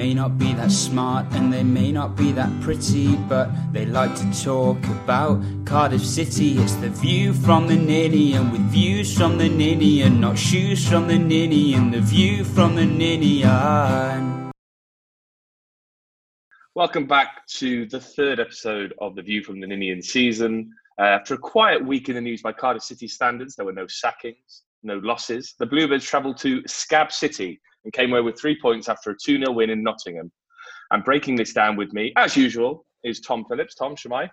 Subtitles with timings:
[0.00, 4.14] may not be that smart and they may not be that pretty, but they like
[4.14, 6.56] to talk about Cardiff City.
[6.56, 10.88] It's the view from the ninny, and with views from the ninny, and not shoes
[10.88, 13.42] from the ninny, and the view from the ninny.
[13.44, 14.50] And...
[16.74, 20.72] Welcome back to the third episode of The View from the Ninian season.
[20.98, 23.86] Uh, after a quiet week in the news by Cardiff City standards, there were no
[23.86, 25.56] sackings, no losses.
[25.58, 29.38] The Bluebirds travelled to Scab City and came away with three points after a 2
[29.38, 30.30] 0 win in Nottingham.
[30.90, 33.74] And breaking this down with me, as usual, is Tom Phillips.
[33.74, 34.28] Tom, Shamai.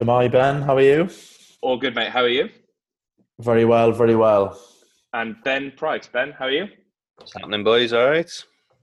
[0.00, 1.08] Shamai, Ben, how are you?
[1.62, 2.10] All good, mate.
[2.10, 2.48] How are you?
[3.40, 4.60] Very well, very well.
[5.12, 6.08] And Ben Price.
[6.08, 6.66] Ben, how are you?
[7.16, 7.92] What's happening, boys?
[7.92, 8.30] All right.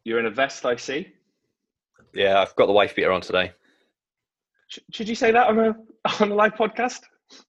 [0.03, 1.07] You're in a vest, I see.
[2.13, 3.51] Yeah, I've got the wife beater on today.
[4.91, 5.75] Should you say that on a
[6.21, 7.01] on a live podcast?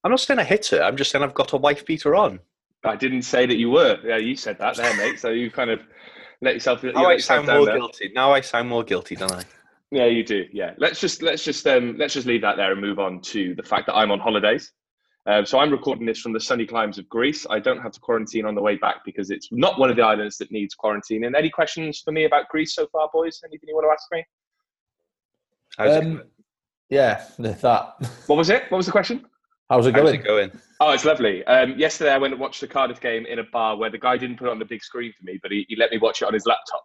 [0.05, 0.81] I'm not saying I hit it.
[0.81, 2.41] I'm just saying I've got a wife beater on.
[2.85, 3.99] I didn't say that you were.
[4.05, 5.19] Yeah, you said that there, mate.
[5.19, 5.81] So you kind of
[6.41, 6.83] let yourself.
[6.83, 7.77] Now I sound more there.
[7.77, 8.11] guilty.
[8.15, 9.43] Now I sound more guilty, don't I?
[9.91, 10.45] Yeah, you do.
[10.53, 10.75] Yeah.
[10.79, 13.63] Let's just let's just um let's just leave that there and move on to the
[13.63, 14.73] fact that I'm on holidays.
[15.27, 17.47] Um, so I'm recording this from the sunny climes of Greece.
[17.51, 20.03] I don't have to quarantine on the way back because it's not one of the
[20.03, 21.25] islands that needs quarantine.
[21.25, 23.41] And any questions for me about Greece so far, boys?
[23.45, 24.25] Anything you want to ask me?
[25.79, 26.23] Um,
[26.89, 27.95] yeah, that.
[28.27, 28.65] What was it?
[28.71, 29.27] What was the question?
[29.69, 30.07] How's it going?
[30.07, 30.51] How's it going?
[30.81, 31.45] Oh, it's lovely.
[31.47, 34.17] Um, yesterday, I went and watched the Cardiff game in a bar where the guy
[34.17, 36.23] didn't put it on the big screen for me, but he, he let me watch
[36.23, 36.85] it on his laptop.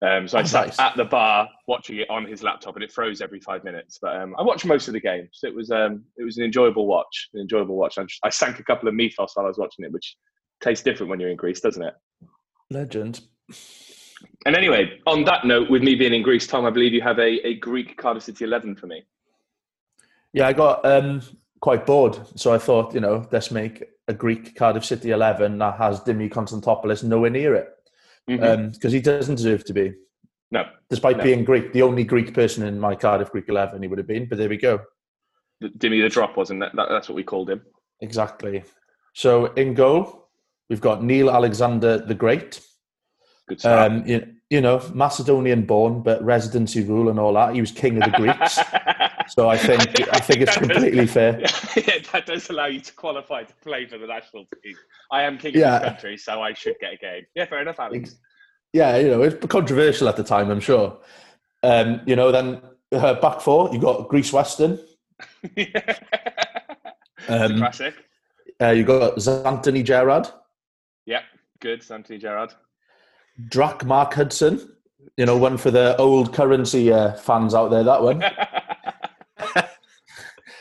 [0.00, 0.78] Um, so I oh, sat nice.
[0.78, 3.98] at the bar watching it on his laptop, and it froze every five minutes.
[4.00, 6.44] But um, I watched most of the game, so it was um, it was an
[6.44, 7.28] enjoyable watch.
[7.34, 7.98] An enjoyable watch.
[7.98, 10.16] I, just, I sank a couple of mythos while I was watching it, which
[10.60, 11.94] tastes different when you're in Greece, doesn't it?
[12.70, 13.20] Legend.
[14.46, 17.18] And anyway, on that note, with me being in Greece, Tom, I believe you have
[17.18, 19.04] a, a Greek Cardiff City 11 for me.
[20.32, 21.22] Yeah, I got um,
[21.60, 22.18] quite bored.
[22.36, 26.30] So I thought, you know, let's make a Greek Cardiff City 11 that has Dimi
[26.30, 27.68] Konstantopoulos nowhere near it.
[28.26, 28.86] Because mm-hmm.
[28.86, 29.94] um, he doesn't deserve to be.
[30.50, 30.64] No.
[30.90, 31.24] Despite no.
[31.24, 34.28] being Greek, the only Greek person in my Cardiff Greek 11 he would have been.
[34.28, 34.80] But there we go.
[35.62, 36.72] Dimi the drop, wasn't that?
[36.74, 37.62] That's what we called him.
[38.00, 38.64] Exactly.
[39.14, 40.28] So in goal,
[40.70, 42.60] we've got Neil Alexander the Great.
[43.48, 43.90] Good start.
[43.90, 47.54] Um, you, you know, Macedonian born, but residency rule and all that.
[47.54, 48.58] He was king of the Greeks.
[49.34, 49.82] so I think
[50.12, 51.40] I think it's completely does, fair.
[51.40, 54.74] Yeah, that does allow you to qualify to play for the national team.
[55.10, 55.76] I am king yeah.
[55.76, 57.26] of the country, so I should get a game.
[57.34, 58.16] Yeah, fair enough, Alex.
[58.72, 60.98] Yeah, you know, it's controversial at the time, I'm sure.
[61.62, 62.60] Um, you know, then
[62.92, 64.78] uh, back four, you got Greece Western.
[67.28, 67.94] um, classic.
[68.60, 70.28] Uh, you got Zanthony Gerrard.
[71.06, 71.22] Yep,
[71.60, 72.52] good, Zanthony Gerrard.
[73.46, 74.74] Drac Mark Hudson.
[75.16, 77.82] You know, one for the old currency uh, fans out there.
[77.82, 78.22] That one.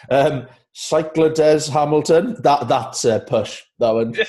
[0.09, 2.37] um, Cyclades Hamilton.
[2.43, 3.63] That that's a push.
[3.79, 4.11] That one.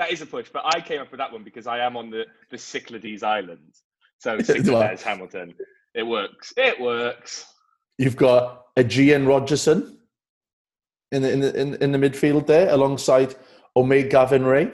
[0.00, 0.48] that is a push.
[0.52, 3.74] But I came up with that one because I am on the the Cyclades Island.
[4.18, 5.54] So Cyclades Hamilton.
[5.94, 6.52] It works.
[6.56, 7.46] It works.
[7.98, 9.98] You've got Aegean Rogerson
[11.12, 13.34] in the in the in, in the midfield there, alongside
[13.76, 14.72] Omega Gavin Ray.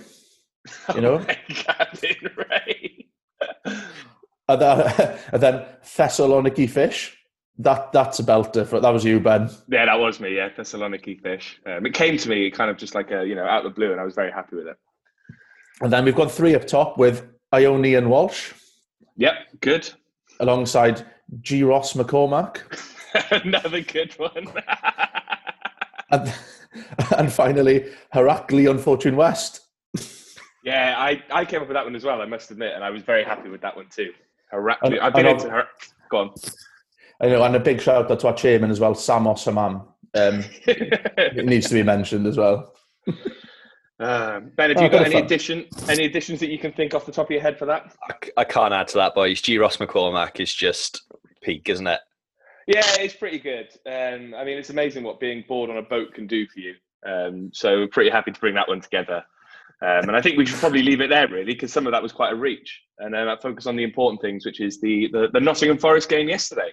[0.95, 1.19] You know,
[1.49, 2.31] Gavin.
[4.49, 7.17] And, then, and then Thessaloniki Fish.
[7.59, 8.67] That that's a belter.
[8.67, 9.49] For, that was you, Ben.
[9.69, 10.37] Yeah, that was me.
[10.37, 11.59] Yeah, Thessaloniki Fish.
[11.65, 13.75] Um, it came to me kind of just like a you know out of the
[13.75, 14.77] blue, and I was very happy with it.
[15.81, 18.53] And then we've got three up top with Ione and Walsh.
[19.17, 19.91] Yep, good.
[20.41, 21.07] Alongside
[21.41, 21.63] G.
[21.63, 22.61] Ross McCormack.
[23.45, 24.49] Another good one.
[26.11, 26.35] and,
[27.17, 29.63] and finally, Heraklion Fortune West.
[30.63, 32.21] Yeah, I, I came up with that one as well.
[32.21, 34.13] I must admit, and I was very happy with that one too.
[34.53, 35.01] Heraklion.
[35.01, 35.67] I've been into her.
[36.11, 36.31] Go on.
[37.21, 39.83] I know, and a big shout out to our chairman as well, Samos Hammam.
[40.15, 42.75] Um, it needs to be mentioned as well.
[43.99, 45.25] Um, ben, have oh, you got any fun.
[45.25, 47.95] addition, any additions that you can think off the top of your head for that?
[48.11, 49.41] I, I can't add to that, boys.
[49.41, 49.57] G.
[49.57, 51.03] Ross McCormack is just
[51.43, 52.01] peak, isn't it?
[52.67, 53.69] Yeah, it's pretty good.
[53.87, 56.75] Um, I mean, it's amazing what being bored on a boat can do for you.
[57.07, 59.25] Um, so, we're pretty happy to bring that one together.
[59.83, 62.03] Um, and I think we should probably leave it there, really, because some of that
[62.03, 62.83] was quite a reach.
[62.99, 66.29] And uh, focus on the important things, which is the, the, the Nottingham Forest game
[66.29, 66.73] yesterday.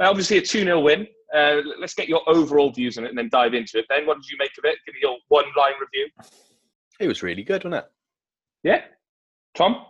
[0.00, 1.06] Uh, obviously, a 2 0 win.
[1.34, 3.88] Uh, let's get your overall views on it and then dive into it.
[3.88, 4.76] Ben, what did you make of it?
[4.84, 6.10] Give me your one line review.
[7.00, 7.90] It was really good, wasn't it?
[8.62, 8.82] Yeah.
[9.54, 9.86] Tom?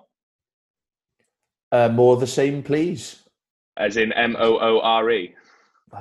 [1.73, 3.23] Uh, more the same, please.
[3.77, 5.35] As in M O O R E.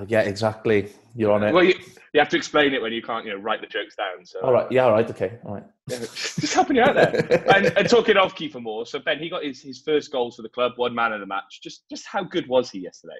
[0.07, 0.91] Yeah, exactly.
[1.15, 1.53] You're on it.
[1.53, 1.73] Well, you,
[2.13, 4.25] you have to explain it when you can't, you know, write the jokes down.
[4.25, 4.39] So.
[4.41, 4.69] All right.
[4.71, 4.85] Yeah.
[4.85, 5.09] All right.
[5.09, 5.37] Okay.
[5.45, 5.63] All right.
[5.87, 7.43] Yeah, just helping you out there.
[7.55, 10.41] and, and, talking of Kiefer Moore, so Ben, he got his, his first goals for
[10.41, 11.59] the club, one man of the match.
[11.61, 13.15] Just just how good was he yesterday?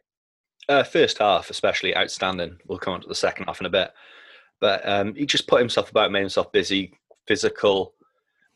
[0.70, 2.58] Uh, first half, especially outstanding.
[2.68, 3.92] We'll come on to the second half in a bit.
[4.60, 6.94] But um, he just put himself about, made himself busy,
[7.28, 7.96] physical.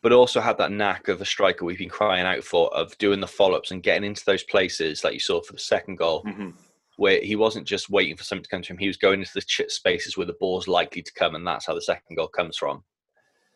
[0.02, 3.20] but also had that knack of a striker we've been crying out for of doing
[3.20, 6.22] the follow ups and getting into those places like you saw for the second goal,
[6.24, 6.50] Mm-hmm.
[6.96, 9.34] Where he wasn't just waiting for something to come to him, he was going into
[9.34, 12.28] the ch- spaces where the ball's likely to come, and that's how the second goal
[12.28, 12.82] comes from.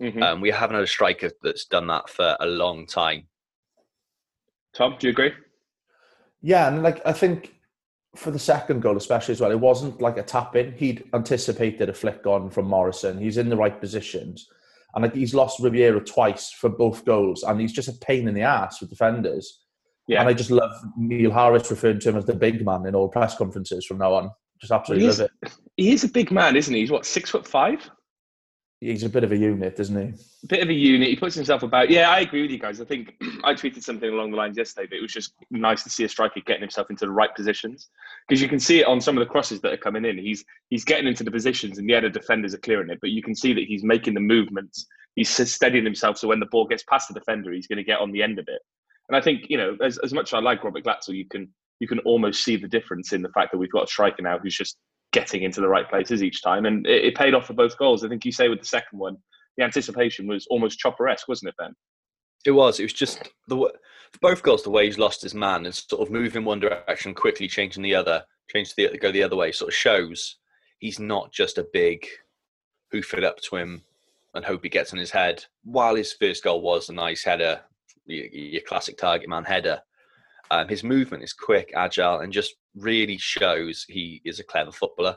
[0.00, 0.22] Mm-hmm.
[0.22, 3.26] Um, we haven't had a striker that's done that for a long time.
[4.74, 5.32] Tom, do you agree?
[6.42, 7.54] Yeah, and like I think
[8.16, 10.72] for the second goal, especially as well, it wasn't like a tap in.
[10.72, 13.18] He'd anticipated a flick on from Morrison.
[13.18, 14.48] He's in the right positions,
[14.94, 18.34] and like he's lost Riviera twice for both goals, and he's just a pain in
[18.34, 19.60] the ass with defenders.
[20.06, 20.20] Yeah.
[20.20, 23.08] And I just love Neil Harris referring to him as the big man in all
[23.08, 24.30] press conferences from now on.
[24.60, 25.52] Just absolutely is- love it.
[25.76, 26.80] He is a big man, isn't he?
[26.80, 27.88] He's what six foot five.
[28.80, 30.14] He's a bit of a unit, isn't he?
[30.44, 31.08] A bit of a unit.
[31.08, 31.90] He puts himself about.
[31.90, 32.80] Yeah, I agree with you guys.
[32.80, 33.14] I think
[33.44, 36.08] I tweeted something along the lines yesterday, but it was just nice to see a
[36.08, 37.90] striker getting himself into the right positions
[38.26, 40.16] because you can see it on some of the crosses that are coming in.
[40.16, 43.22] He's he's getting into the positions, and the other defenders are clearing it, but you
[43.22, 44.86] can see that he's making the movements.
[45.14, 48.00] He's steadying himself, so when the ball gets past the defender, he's going to get
[48.00, 48.62] on the end of it.
[49.10, 51.48] And I think you know, as as much as I like Robert Glatzel, you can
[51.80, 54.38] you can almost see the difference in the fact that we've got a striker now
[54.38, 54.76] who's just
[55.12, 58.04] getting into the right places each time, and it, it paid off for both goals.
[58.04, 59.16] I think you say with the second one
[59.56, 61.74] the anticipation was almost chopper-esque, wasn't it, Ben?
[62.46, 62.80] It was.
[62.80, 64.62] It was just the for both goals.
[64.62, 67.94] The way he's lost his man and sort of moving one direction, quickly changing the
[67.94, 70.36] other, change to the go the other way, sort of shows
[70.78, 72.06] he's not just a big
[72.90, 73.82] hoof it up to him
[74.34, 75.44] and hope he gets in his head.
[75.64, 77.60] While his first goal was a nice header,
[78.10, 79.80] your, your classic target man header,
[80.50, 85.16] um, his movement is quick, agile, and just really shows he is a clever footballer.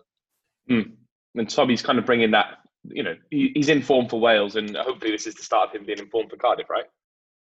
[0.70, 2.60] And Tommy's kind of bringing that.
[2.86, 5.76] You know, he, he's in form for Wales, and hopefully this is the start of
[5.76, 6.86] him being in form for Cardiff, right?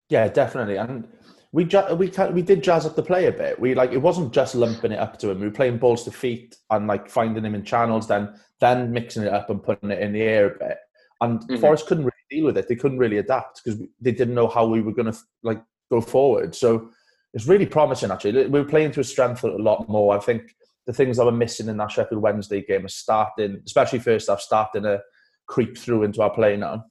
[0.09, 0.77] Yeah, definitely.
[0.77, 1.07] And
[1.51, 1.65] we
[1.95, 3.59] we we did jazz up the play a bit.
[3.59, 5.39] We like it wasn't just lumping it up to him.
[5.39, 9.23] We were playing balls to feet and like finding him in channels, then then mixing
[9.23, 10.77] it up and putting it in the air a bit.
[11.19, 11.59] And Mhm.
[11.59, 12.67] Forest couldn't really deal with it.
[12.67, 15.61] They couldn't really adapt because they didn't know how we were going to like
[15.91, 16.55] go forward.
[16.55, 16.89] So
[17.33, 18.09] it's really promising.
[18.11, 20.15] Actually, we were playing to a strength a lot more.
[20.15, 20.55] I think
[20.87, 24.39] the things that were missing in that Sheffield Wednesday game are starting, especially first half,
[24.41, 25.01] starting to
[25.47, 26.85] creep through into our play now.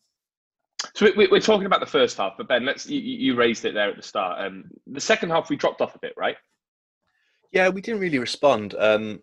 [0.95, 3.65] So we, we- we're talking about the first half, but Ben, let's you, you raised
[3.65, 4.45] it there at the start.
[4.45, 6.37] Um, the second half we dropped off a bit, right?
[7.53, 8.75] Yeah, we didn't really respond.
[8.79, 9.21] Um,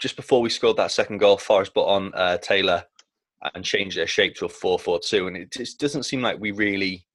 [0.00, 2.84] just before we scored that second goal, Forest put on uh, Taylor
[3.54, 5.26] and changed their shape to a 4 4 2.
[5.26, 7.06] And it just doesn't seem like we really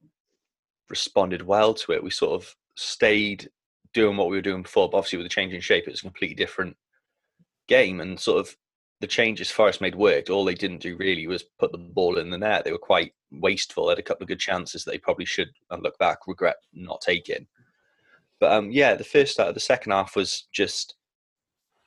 [0.89, 2.04] responded well to it.
[2.04, 3.50] We sort of stayed
[3.94, 6.01] doing what we were doing before, but obviously with the change in shape, it was
[6.01, 6.77] a completely different
[7.68, 8.01] game.
[8.01, 8.56] And sort of
[9.01, 10.30] the changes Forest made worked.
[10.30, 12.65] All they didn't do really was put the ball in the net.
[12.65, 13.86] They were quite wasteful.
[13.86, 16.57] They had a couple of good chances that they probably should, and look back, regret
[16.74, 17.48] not taking.
[18.39, 20.95] But um, yeah, the first start, the second half was just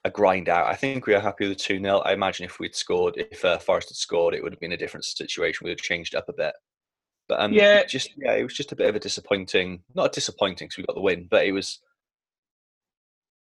[0.05, 0.67] a grind out.
[0.67, 1.99] I think we are happy with the 2 0.
[1.99, 4.77] I imagine if we'd scored, if uh, Forest had scored, it would have been a
[4.77, 5.65] different situation.
[5.65, 6.55] We would have changed up a bit.
[7.29, 7.85] But um, Yeah.
[7.85, 10.85] just yeah, it was just a bit of a disappointing, not a disappointing because we
[10.85, 11.81] got the win, but it was,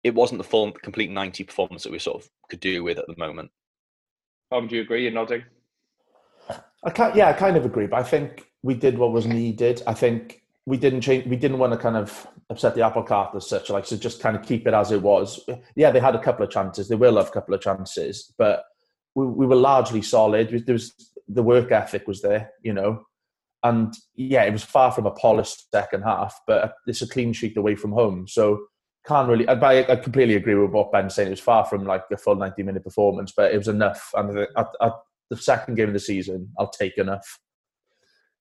[0.03, 3.07] it wasn't the full, complete 90 performance that we sort of could do with at
[3.07, 3.50] the moment.
[4.51, 5.03] Tom, do you agree?
[5.03, 5.44] You're nodding.
[6.83, 9.81] I can't, yeah, I kind of agree, but I think we did what was needed.
[9.88, 11.25] I think we didn't change.
[11.27, 13.69] We didn't want to kind of upset the apple cart as such.
[13.69, 15.48] Like, so just kind of keep it as it was.
[15.75, 16.88] Yeah, they had a couple of chances.
[16.88, 18.63] They will have a couple of chances, but
[19.15, 20.63] we, we were largely solid.
[20.65, 20.94] There was
[21.27, 23.06] the work ethic was there, you know,
[23.63, 27.58] and yeah, it was far from a polished second half, but it's a clean sheet
[27.58, 28.65] away from home, so
[29.05, 29.48] can't really.
[29.48, 31.27] I, I completely agree with what Ben's saying.
[31.27, 34.12] It was far from like a full ninety minute performance, but it was enough.
[34.15, 34.93] And at, at
[35.29, 37.39] the second game of the season, I'll take enough.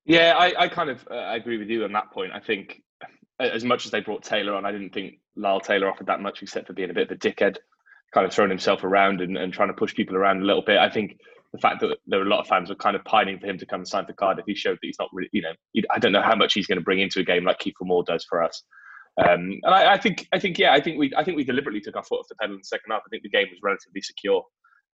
[0.05, 2.33] Yeah, I, I kind of uh, agree with you on that point.
[2.35, 2.83] I think
[3.39, 6.43] as much as they brought Taylor on, I didn't think Lyle Taylor offered that much
[6.43, 7.57] except for being a bit of a dickhead,
[8.13, 10.79] kind of throwing himself around and, and trying to push people around a little bit.
[10.79, 11.19] I think
[11.53, 13.59] the fact that there were a lot of fans were kind of pining for him
[13.59, 15.53] to come and sign for Cardiff, he showed that he's not really, you know,
[15.95, 18.05] I don't know how much he's going to bring into a game like Kiefer Moore
[18.05, 18.63] does for us.
[19.21, 21.81] Um, and I, I think, I think, yeah, I think we, I think we deliberately
[21.81, 23.03] took our foot off the pedal in the second half.
[23.07, 24.43] I think the game was relatively secure.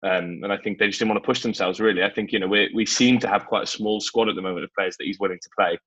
[0.04, 1.80] Um, and I think they just didn't want to push themselves.
[1.80, 4.36] Really, I think you know we we seem to have quite a small squad at
[4.36, 5.78] the moment of players that he's willing to play.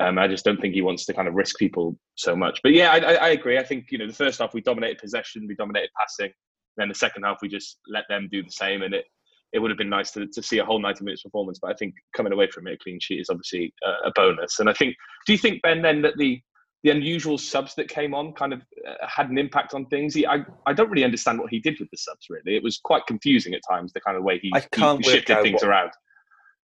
[0.00, 2.60] Um, I just don't think he wants to kind of risk people so much.
[2.62, 3.58] But yeah, I, I, I agree.
[3.58, 6.32] I think you know the first half we dominated possession, we dominated passing.
[6.76, 9.06] Then the second half we just let them do the same, and it
[9.52, 11.58] it would have been nice to, to see a whole ninety minutes performance.
[11.60, 14.60] But I think coming away from it a clean sheet is obviously a, a bonus.
[14.60, 14.94] And I think,
[15.26, 16.40] do you think Ben then that the
[16.84, 20.14] the unusual subs that came on kind of uh, had an impact on things.
[20.14, 22.26] He, I, I don't really understand what he did with the subs.
[22.30, 23.92] Really, it was quite confusing at times.
[23.92, 25.90] The kind of way he, I can't he shifted things what- around.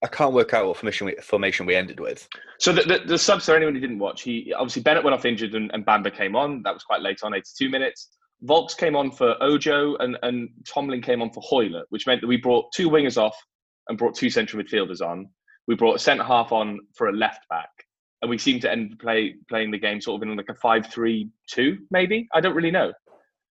[0.03, 2.27] I can't work out what formation we, formation we ended with.
[2.59, 5.25] So the, the, the subs for anyone who didn't watch, he obviously Bennett went off
[5.25, 6.63] injured and, and Bamba came on.
[6.63, 8.09] That was quite late on, 82 minutes.
[8.43, 12.27] Vaulks came on for Ojo and, and Tomlin came on for Hoilett, which meant that
[12.27, 13.35] we brought two wingers off
[13.87, 15.29] and brought two central midfielders on.
[15.67, 17.69] We brought a centre half on for a left back.
[18.21, 21.79] And we seem to end play playing the game sort of in like a five-three-two,
[21.89, 22.27] maybe.
[22.33, 22.93] I don't really know.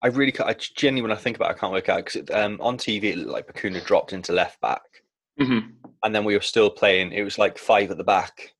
[0.03, 2.59] I really, I genuinely, when I think about, it, I can't work out because um,
[2.61, 4.83] on TV it looked like Bacuna dropped into left back,
[5.41, 5.69] Mm-hmm.
[6.03, 7.13] and then we were still playing.
[7.13, 8.53] It was like five at the back.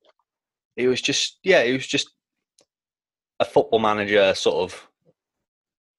[0.75, 2.09] It was just, yeah, it was just
[3.39, 4.87] a football manager sort of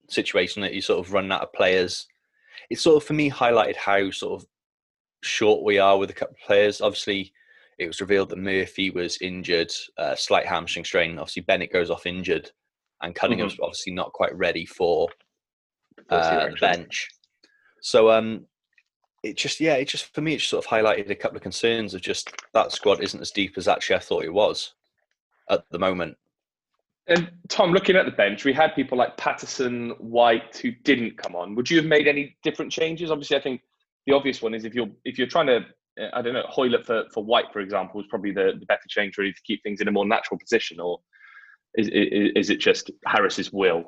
[0.09, 2.07] situation that you sort of run out of players.
[2.69, 4.47] It sort of for me highlighted how sort of
[5.21, 6.81] short we are with a couple of players.
[6.81, 7.33] Obviously,
[7.79, 11.17] it was revealed that Murphy was injured, uh, slight hamstring strain.
[11.17, 12.51] Obviously, Bennett goes off injured,
[13.01, 15.07] and Cunningham's obviously not quite ready for
[16.09, 17.09] uh, the bench.
[17.81, 18.45] So um,
[19.23, 21.43] it just yeah, it just for me, it just sort of highlighted a couple of
[21.43, 24.73] concerns of just that squad isn't as deep as actually I thought it was
[25.49, 26.17] at the moment.
[27.07, 31.35] And Tom, looking at the bench, we had people like Patterson, White, who didn't come
[31.35, 31.55] on.
[31.55, 33.09] Would you have made any different changes?
[33.09, 33.61] Obviously, I think
[34.05, 35.65] the obvious one is if you're if you're trying to,
[36.13, 39.17] I don't know, Hoilett for, for White, for example, is probably the, the better change
[39.17, 40.99] really to keep things in a more natural position, or
[41.75, 43.83] is, is, is it just Harris's will?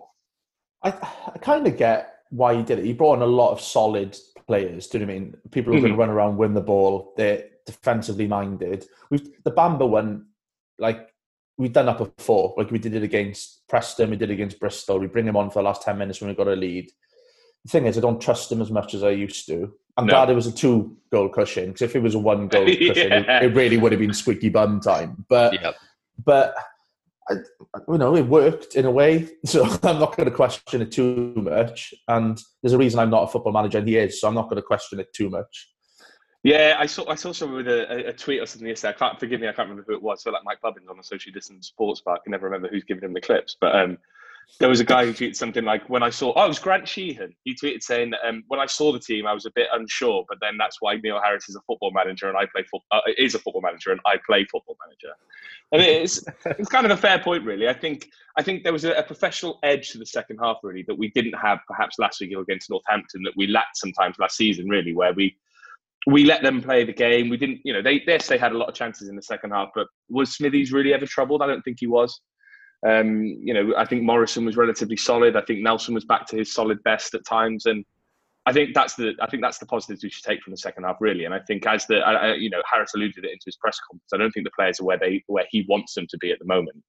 [0.84, 0.89] I,
[1.34, 2.86] I kind of get why he did it.
[2.86, 4.88] He brought in a lot of solid players.
[4.88, 5.38] Do you know what I mean?
[5.51, 6.00] People who can mm-hmm.
[6.00, 7.13] run around, win the ball.
[7.18, 8.86] They're defensively minded.
[9.10, 10.27] We've the Bamba one,
[10.80, 11.10] like
[11.58, 12.53] we've done that before.
[12.58, 15.00] Like we did it against Preston, we did it against Bristol.
[15.00, 16.89] We bring him on for the last ten minutes when we got a lead.
[17.65, 19.74] The thing is, I don't trust him as much as I used to.
[20.01, 20.12] I'm No.
[20.13, 23.12] glad it was a two goal cushion because if it was a one goal cushion,
[23.12, 23.43] it, Yeah.
[23.43, 25.25] it really would have been squeaky bum time.
[25.29, 25.72] But Yeah,
[26.25, 26.55] but
[27.29, 27.36] I,
[27.88, 31.34] you know it worked in a way so i'm not going to question it too
[31.38, 34.34] much and there's a reason i'm not a football manager and he is so i'm
[34.34, 35.70] not going to question it too much
[36.43, 38.96] Yeah, I saw I saw someone with a, a- a tweet or something yesterday.
[38.96, 40.24] I can't forgive me, I can't remember who it was.
[40.24, 42.15] So like Mike Bubbins on the socially distant sports bar.
[42.15, 43.55] I can never remember who's giving him the clips.
[43.62, 44.00] But um,
[44.60, 46.88] there was a guy who tweeted something like, "When I saw, oh, it was Grant
[46.88, 50.24] Sheehan." He tweeted saying, um, "When I saw the team, I was a bit unsure,
[50.29, 52.86] but then that's why Neil Harris is a football manager and I play football.
[52.91, 55.15] Uh, is a football manager and I play football manager."
[55.71, 57.67] And it's it's kind of a fair point, really.
[57.67, 60.83] I think I think there was a, a professional edge to the second half, really,
[60.88, 64.69] that we didn't have perhaps last week against Northampton that we lacked sometimes last season,
[64.69, 65.36] really, where we
[66.07, 67.29] we let them play the game.
[67.29, 69.51] We didn't, you know, they yes they had a lot of chances in the second
[69.51, 71.41] half, but was Smithies really ever troubled?
[71.41, 72.21] I don't think he was.
[72.88, 75.36] Um, you know, I think Morrison was relatively solid.
[75.36, 77.86] I think Nelson was back to his solid best at times, and
[78.48, 80.84] I think that's the I think that's the positives we should take from the second
[80.86, 81.26] half, really.
[81.26, 84.10] And I think as the I, you know Harris alluded it into his press conference,
[84.14, 86.40] I don't think the players are where they where he wants them to be at
[86.40, 86.82] the moment.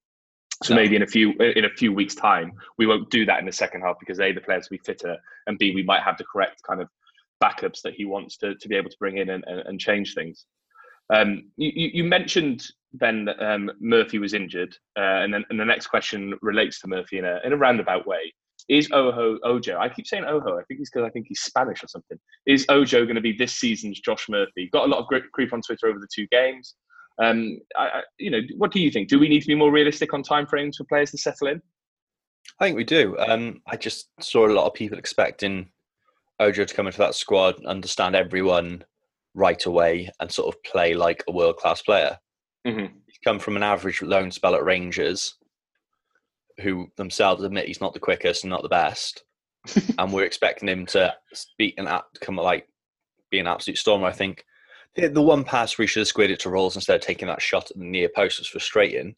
[0.63, 0.81] So No.
[0.81, 3.53] maybe in a few in a few weeks' time, we won't do that in the
[3.53, 6.25] second half because a the players will be fitter, and b we might have the
[6.25, 6.89] correct kind of
[7.43, 10.15] backups that he wants to, to be able to bring in and, and, and change
[10.15, 10.47] things.
[11.13, 15.65] Um, you, you mentioned Ben that um, Murphy was injured, uh, and then and the
[15.65, 18.33] next question relates to Murphy in a in a roundabout way.
[18.69, 19.79] Is Ojo Ojo?
[19.79, 20.59] I keep saying Ojo.
[20.59, 22.19] I think he's because I think he's Spanish or something.
[22.47, 24.71] Is Ojo going to be this season's Josh Murphy?
[24.73, 26.75] Got a lot of grief on Twitter over the two games.
[27.23, 29.09] Um, I, I, you know, what do you think?
[29.09, 31.61] Do we need to be more realistic on timeframes for players to settle in?
[32.59, 33.17] I think we do.
[33.19, 35.71] Um, I just saw a lot of people expecting
[36.41, 38.85] Ojo to come into that squad, and understand everyone
[39.35, 42.19] right away, and sort of play like a world class player.
[42.67, 42.95] Mm-hmm.
[43.07, 45.37] He's come from an average loan spell at Rangers,
[46.61, 49.25] who themselves admit he's not the quickest and not the best,
[49.99, 51.89] and we're expecting him to speak and
[52.21, 52.69] come like
[53.31, 54.07] be an absolute stormer.
[54.07, 54.45] I think
[54.95, 57.29] the, the one pass where he should have squared it to Rolls instead of taking
[57.29, 59.17] that shot at the near post was frustrating.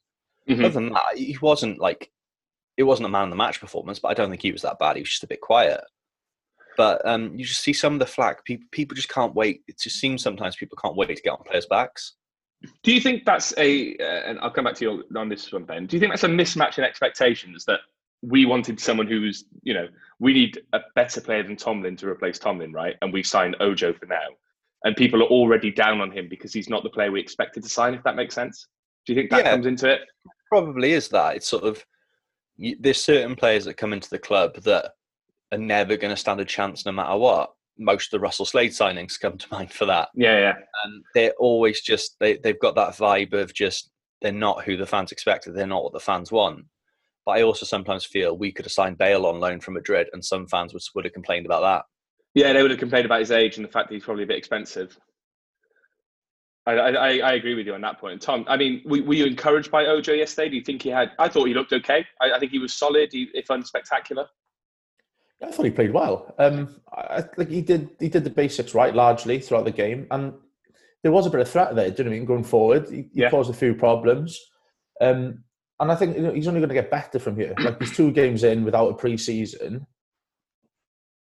[0.48, 0.60] Mhm.
[0.60, 2.10] Other than that, he wasn't like
[2.76, 4.78] it wasn't a man of the match performance, but I don't think he was that
[4.78, 4.96] bad.
[4.96, 5.80] He was just a bit quiet.
[6.76, 8.44] But um, you just see some of the flack.
[8.44, 9.62] People, people just can't wait.
[9.68, 12.14] It just seems sometimes people can't wait to get on players' backs.
[12.82, 15.64] Do you think that's a, uh, and I'll come back to you on this one,
[15.64, 15.86] Ben.
[15.86, 17.80] Do you think that's a mismatch in expectations that
[18.22, 19.86] we wanted someone who's, you know,
[20.18, 22.96] we need a better player than Tomlin to replace Tomlin, right?
[23.02, 24.28] And we've signed Ojo for now.
[24.84, 27.68] And people are already down on him because he's not the player we expected to
[27.68, 28.66] sign, if that makes sense.
[29.06, 29.50] Do you think that Yeah.
[29.50, 30.00] comes into it?
[30.48, 31.36] Probably is that.
[31.36, 31.84] It's sort of
[32.78, 34.92] there's certain players that come into the club that
[35.54, 37.52] are never going to stand a chance no matter what.
[37.78, 40.08] Most of the Russell Slade signings come to mind for that.
[40.14, 40.54] Yeah, yeah.
[40.84, 43.90] and they're always just they, they've got that vibe of just
[44.22, 46.64] they're not who the fans expected they're not what the fans want
[47.26, 50.24] but i also sometimes feel we could have signed bale on loan from madrid and
[50.24, 51.84] some fans would, would have complained about that
[52.34, 54.26] Yeah, they would have complained about his age and the fact that he's probably a
[54.26, 54.98] bit expensive.
[56.66, 58.22] I, I, I agree with you on that point.
[58.22, 60.48] Tom, I mean, were, were you encouraged by Ojo yesterday?
[60.48, 61.12] Do you think he had?
[61.18, 62.04] I thought he looked okay.
[62.20, 64.26] I, I think he was solid, he, if unspectacular.
[65.42, 66.34] I thought he played well.
[66.38, 67.90] Um, I, think he did.
[68.00, 70.32] He did the basics right largely throughout the game, and
[71.02, 71.90] there was a bit of threat there.
[71.90, 72.26] Do you know what I mean?
[72.26, 73.30] Going forward, he, he Yeah.
[73.30, 74.38] caused a few problems,
[75.00, 75.44] um,
[75.80, 77.54] and I think you know, he's only going to get better from here.
[77.58, 79.86] Like he's two games in without a pre-season.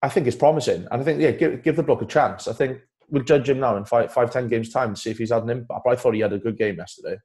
[0.02, 2.48] I think it's promising, and I think yeah, give give the bloke a chance.
[2.48, 5.18] I think we'll judge him now in five, five ten games time to see if
[5.18, 5.82] he's had an impact.
[5.84, 7.18] But I thought he had a good game yesterday.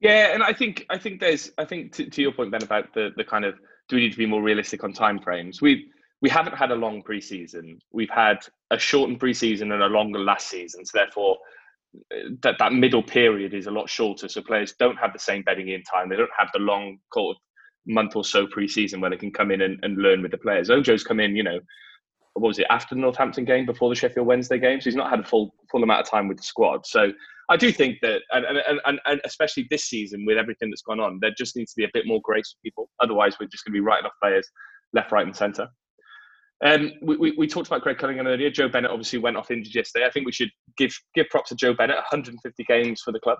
[0.00, 2.92] Yeah, and I think I think there's I think to, to your point Ben about
[2.94, 3.54] the the kind of
[3.88, 5.60] do we need to be more realistic on time frames?
[5.60, 5.90] We
[6.22, 7.78] we haven't had a long preseason.
[7.92, 8.38] We've had
[8.70, 10.86] a shortened preseason and a longer last season.
[10.86, 11.36] So therefore,
[12.14, 14.28] uh, that that middle period is a lot shorter.
[14.28, 16.08] So players don't have the same bedding in time.
[16.08, 16.98] They don't have the long
[17.86, 20.70] month or so preseason where they can come in and, and learn with the players.
[20.70, 21.60] Ojo's come in, you know,
[22.34, 24.80] what was it after the Northampton game, before the Sheffield Wednesday game.
[24.80, 26.86] So he's not had a full full amount of time with the squad.
[26.86, 27.12] So
[27.50, 28.46] I do think that, and,
[28.86, 31.84] and, and, especially this season with everything that's gone on, there just needs to be
[31.84, 32.88] a bit more grace for people.
[33.00, 34.48] Otherwise, we're just going to be writing off players
[34.94, 35.68] left, right, and centre.
[36.64, 38.50] Um, we, we, we, talked about Greg Cunningham earlier.
[38.50, 40.06] Joe Bennett obviously went off injured yesterday.
[40.06, 41.96] I think we should give give props to Joe Bennett.
[41.96, 43.38] 150 games for the club,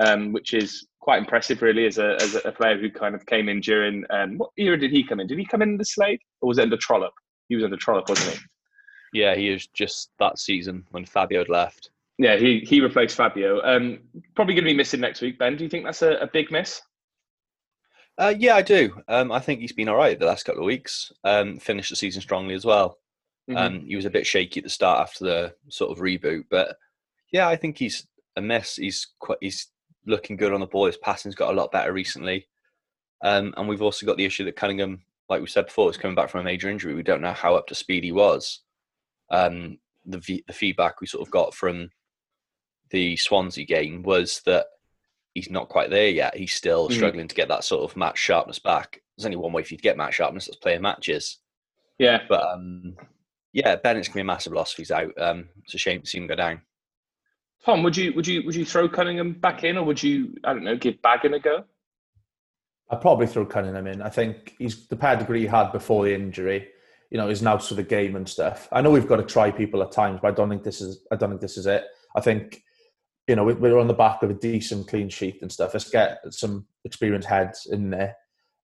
[0.00, 3.48] um, which is quite impressive, really, as a, as a player who kind of came
[3.48, 4.04] in during.
[4.10, 5.26] Um, what era did he come in?
[5.26, 7.12] Did he come in the Slade or was it under Trollope?
[7.48, 9.20] He was under Trollope, wasn't he?
[9.20, 11.90] Yeah, he was just that season when Fabio had left.
[12.18, 13.60] Yeah, he he replaced Fabio.
[13.62, 14.00] Um,
[14.36, 15.38] probably going to be missing next week.
[15.38, 16.80] Ben, do you think that's a, a big miss?
[18.16, 19.02] Uh, yeah, I do.
[19.08, 21.12] Um, I think he's been all right the last couple of weeks.
[21.24, 22.98] Um, finished the season strongly as well.
[23.50, 23.58] Mm-hmm.
[23.58, 26.76] Um, he was a bit shaky at the start after the sort of reboot, but
[27.32, 28.06] yeah, I think he's
[28.36, 28.76] a mess.
[28.76, 29.68] He's quite he's
[30.06, 30.86] looking good on the ball.
[30.86, 32.46] His passing's got a lot better recently,
[33.22, 36.14] um, and we've also got the issue that Cunningham, like we said before, is coming
[36.14, 36.94] back from a major injury.
[36.94, 38.60] We don't know how up to speed he was.
[39.30, 41.90] Um, the the feedback we sort of got from
[42.90, 44.66] the Swansea game was that
[45.34, 46.36] he's not quite there yet.
[46.36, 46.92] He's still mm.
[46.94, 49.02] struggling to get that sort of match sharpness back.
[49.16, 51.38] There's only one way for you to get match sharpness: that's playing matches.
[51.98, 52.96] Yeah, but um,
[53.52, 55.12] yeah, Bennett's gonna be a massive loss if he's out.
[55.18, 56.62] Um, it's a shame to see him go down.
[57.64, 60.52] Tom, would you would you would you throw Cunningham back in, or would you I
[60.52, 61.64] don't know give Bagan a go?
[62.90, 64.02] I'd probably throw Cunningham in.
[64.02, 66.68] I think he's the pedigree he had before the injury.
[67.10, 68.68] You know, is now for the game and stuff.
[68.72, 71.06] I know we've got to try people at times, but I don't think this is.
[71.12, 71.84] I don't think this is it.
[72.16, 72.62] I think
[73.26, 75.72] you know, we're on the back of a decent clean sheet and stuff.
[75.72, 78.14] Let's get some experienced heads in there.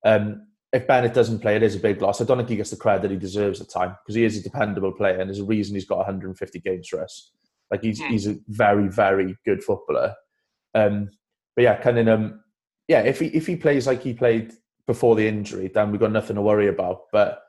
[0.04, 2.20] Um, if Bennett doesn't play, it is a big loss.
[2.20, 4.24] I don't think he gets the credit that he deserves at the time because he
[4.24, 7.32] is a dependable player and there's a reason he's got 150 games for us.
[7.70, 10.14] Like he's he's a very very good footballer.
[10.74, 11.08] Um,
[11.56, 12.42] but yeah, Cunningham,
[12.88, 14.52] yeah, if he if he plays like he played
[14.86, 17.02] before the injury, then we've got nothing to worry about.
[17.12, 17.40] But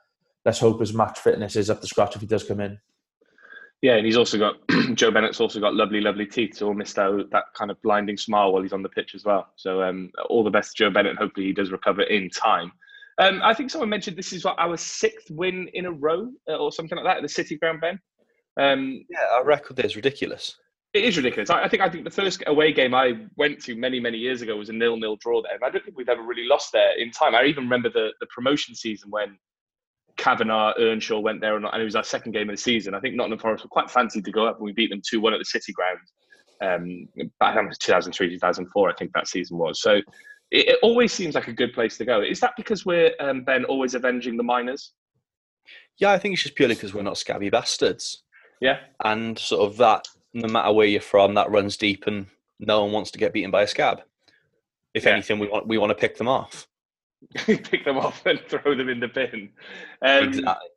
[0.46, 2.80] let's hope his match fitness is up to scratch if he does come in.
[3.82, 4.56] Yeah, and he's also got
[4.94, 8.54] Joe Bennett's also got lovely, lovely teeth, so we'll out that kind of blinding smile
[8.54, 9.48] while he's on the pitch as well.
[9.56, 11.17] So um, all the best Joe Bennett.
[11.17, 12.72] Hopefully he does recover in time.
[13.17, 16.58] Um, I think someone mentioned this is what our sixth win in a row uh,
[16.58, 18.00] or something like that at the City Ground, Ben.
[18.60, 20.56] Um, yeah, our record there is ridiculous.
[20.94, 21.50] It is ridiculous.
[21.50, 24.41] I, I, think I think the first away game I went to many many years
[24.41, 26.98] ago was a nil-nil draw there, and I don't think we've ever really lost there
[27.00, 27.34] in time.
[27.34, 29.38] I even remember the the promotion season when
[30.22, 32.94] Kavanagh, Earnshaw went there, and it was our second game of the season.
[32.94, 35.20] I think Nottingham Forest were quite fancied to go up, and we beat them 2
[35.20, 35.98] 1 at the City Ground
[36.62, 37.08] um,
[37.40, 39.82] back in 2003, 2004, I think that season was.
[39.82, 39.94] So
[40.52, 42.22] it, it, always seems like a good place to go.
[42.22, 44.94] Is that because we're, um, Ben, always avenging the miners?
[45.98, 48.24] Yeah, I think it's just purely because we're not scabby bastards.
[48.60, 48.78] Yeah.
[49.04, 52.28] And sort of that, no matter where you're from, that runs deep, and
[52.60, 54.02] no one wants to get beaten by a scab.
[54.94, 55.14] If yeah.
[55.14, 56.68] anything, we want we want to pick them off.
[57.36, 59.50] pick them off and throw them in the bin.
[60.02, 60.68] Um, exactly.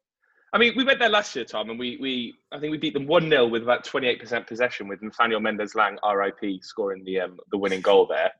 [0.55, 2.95] I mean, we went there last year, Tom, and we, we I think we beat
[2.95, 7.23] them one 0 with about twenty eight percent possession, with Nathaniel Mendez-Laing, RIP, scoring the
[7.23, 8.31] um, the winning goal there.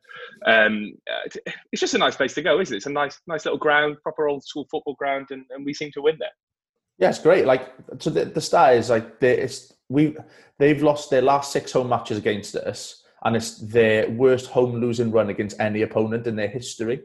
[0.47, 0.93] Um,
[1.73, 2.77] it's just a nice place to go, isn't it?
[2.77, 5.91] It's a nice nice little ground, proper old school football ground, and, and we seem
[5.93, 6.31] to win there.
[6.99, 7.47] Yeah, it's great.
[7.47, 10.17] Like so, the, the stat is like they, it's we
[10.61, 15.11] they've lost their last six home matches against us, and it's their worst home losing
[15.11, 17.01] run against any opponent in their history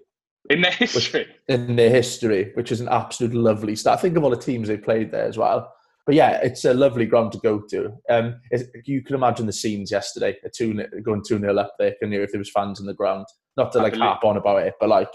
[0.50, 1.28] in their history.
[1.48, 4.00] in their history, which is an absolute lovely start.
[4.00, 5.74] I think of all the teams they played there as well.
[6.06, 7.94] But yeah, it's a lovely ground to go to.
[8.10, 8.42] Um,
[8.86, 11.94] you can imagine the scenes yesterday, a two going two 0 up there.
[12.02, 13.28] Can you if there was fans in the ground?
[13.58, 15.10] Not to like harp on about it, but like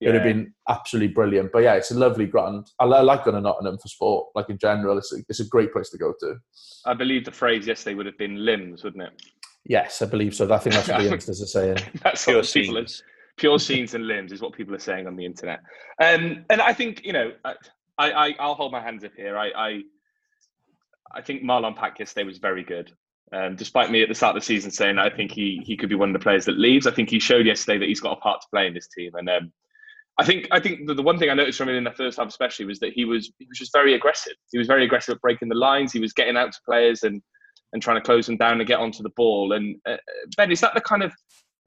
[0.00, 0.08] yeah.
[0.08, 1.52] it would have been absolutely brilliant.
[1.52, 2.68] But yeah, it's a lovely ground.
[2.80, 4.28] I, I like going to Nottingham for sport.
[4.34, 6.36] Like in general, it's a, it's a great place to go to.
[6.86, 9.22] I believe the phrase yesterday would have been limbs, wouldn't it?
[9.66, 10.50] Yes, I believe so.
[10.50, 11.78] I think that's what the youngsters are saying.
[12.02, 12.86] that's what people are
[13.38, 15.60] pure scenes and limbs is what people are saying on the internet.
[16.02, 17.54] Um, and I think you know, I,
[17.98, 19.38] I I'll hold my hands up here.
[19.38, 19.80] I I,
[21.14, 22.92] I think Marlon Pack yesterday was very good.
[23.30, 25.88] Um, despite me at the start of the season saying I think he he could
[25.88, 28.16] be one of the players that leaves, I think he showed yesterday that he's got
[28.16, 29.12] a part to play in this team.
[29.14, 29.52] And um,
[30.18, 32.18] I think I think the, the, one thing I noticed from him in the first
[32.18, 34.32] half, especially, was that he was he was just very aggressive.
[34.50, 35.92] He was very aggressive at breaking the lines.
[35.92, 37.22] He was getting out to players and
[37.72, 39.52] and trying to close them down and get onto the ball.
[39.52, 39.98] And uh,
[40.36, 41.12] Ben, is that the kind of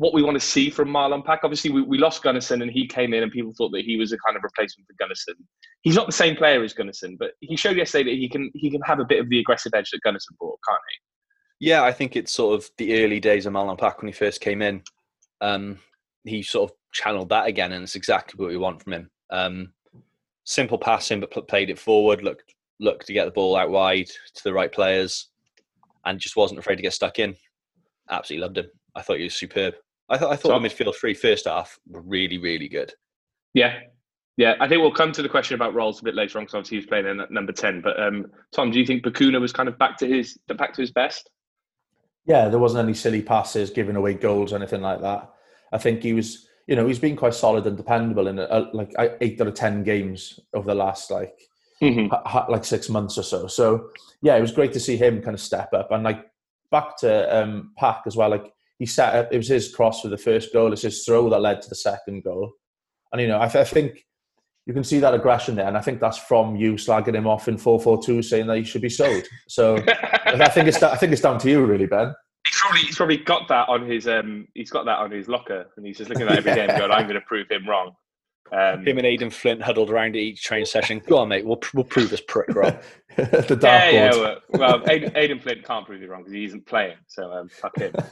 [0.01, 1.41] what we want to see from Marlon Pack.
[1.43, 4.11] Obviously, we, we lost Gunnarsson and he came in and people thought that he was
[4.11, 5.35] a kind of replacement for Gunnarsson.
[5.81, 8.71] He's not the same player as Gunnarsson, but he showed yesterday that he can he
[8.71, 11.67] can have a bit of the aggressive edge that Gunnarsson brought, can't he?
[11.67, 14.41] Yeah, I think it's sort of the early days of Marlon Pack when he first
[14.41, 14.81] came in.
[15.39, 15.77] Um,
[16.23, 19.11] he sort of channeled that again, and it's exactly what we want from him.
[19.29, 19.73] Um,
[20.45, 22.23] simple passing, but pl- played it forward.
[22.23, 25.29] Looked looked to get the ball out wide to the right players,
[26.05, 27.35] and just wasn't afraid to get stuck in.
[28.09, 28.71] Absolutely loved him.
[28.95, 29.75] I thought he was superb.
[30.11, 32.93] I thought I thought So- the midfield three first half were really really good.
[33.53, 33.79] Yeah.
[34.37, 36.55] Yeah, I think we'll come to the question about roles a bit later on because
[36.55, 37.81] obviously he's playing in at number ten.
[37.81, 40.81] But um, Tom, do you think Bacuna was kind of back to his back to
[40.81, 41.29] his best?
[42.25, 45.29] Yeah, there wasn't any silly passes, giving away goals, or anything like that.
[45.73, 48.93] I think he was, you know, he's been quite solid and dependable in uh, like
[49.21, 51.37] eight out of ten games over the last like
[51.83, 52.07] Mm-hmm.
[52.09, 53.47] ha- ha- like six months or so.
[53.47, 53.89] So
[54.21, 56.25] yeah, it was great to see him kind of step up and like
[56.71, 58.29] back to um, Pack as well.
[58.29, 60.73] Like he set up, it was his cross for the first goal.
[60.73, 62.51] It's his throw that led to the second goal,
[63.11, 64.03] and you know I, th- I think
[64.65, 67.47] you can see that aggression there, and I think that's from you slagging him off
[67.47, 69.23] in four four two, saying that he should be sold.
[69.47, 72.15] So I think it's I think it's down to you really, Ben.
[72.47, 75.67] He's probably he's probably got that on his um he's got that on his locker
[75.77, 77.91] and he's just looking at every day and going, I'm going to prove him wrong.
[78.51, 81.01] Um, Him and Aden Flint huddled around at each train session.
[81.07, 81.45] Go on, mate.
[81.45, 82.77] We'll we'll prove this prick wrong.
[83.15, 84.11] the dark yeah, yeah.
[84.11, 86.97] Well, well Aden, Aden Flint can't prove you wrong because he isn't playing.
[87.07, 87.93] So um, fuck him.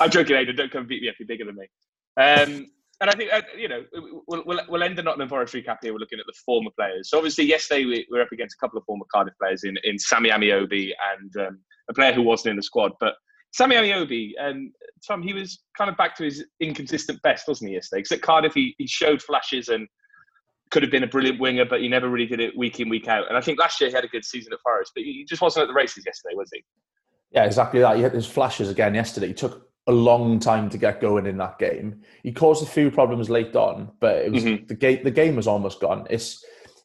[0.00, 0.56] I'm joking, Aden.
[0.56, 1.14] Don't come beat me up.
[1.20, 1.68] You're bigger than me.
[2.16, 2.66] Um,
[3.00, 3.84] and I think uh, you know
[4.26, 5.92] we'll, we'll, we'll end the Nottingham Forest recap here.
[5.92, 7.10] We're looking at the former players.
[7.10, 9.76] So obviously yesterday we we were up against a couple of former Cardiff players in
[9.84, 13.14] in Sammy Ameobi and um, a player who wasn't in the squad, but.
[13.52, 14.72] Sammy Ameobi, um,
[15.06, 18.00] Tom, he was kind of back to his inconsistent best, wasn't he, yesterday?
[18.00, 19.86] Because at Cardiff, he, he showed flashes and
[20.70, 23.08] could have been a brilliant winger, but he never really did it week in, week
[23.08, 23.28] out.
[23.28, 25.42] And I think last year he had a good season at Forest, but he just
[25.42, 26.64] wasn't at the races yesterday, was he?
[27.32, 27.96] Yeah, exactly that.
[27.96, 29.28] He had his flashes again yesterday.
[29.28, 32.00] He took a long time to get going in that game.
[32.22, 34.68] He caused a few problems late on, but it was Mhm.
[34.68, 35.02] the game.
[35.02, 36.06] The game was almost gone.
[36.08, 36.42] It's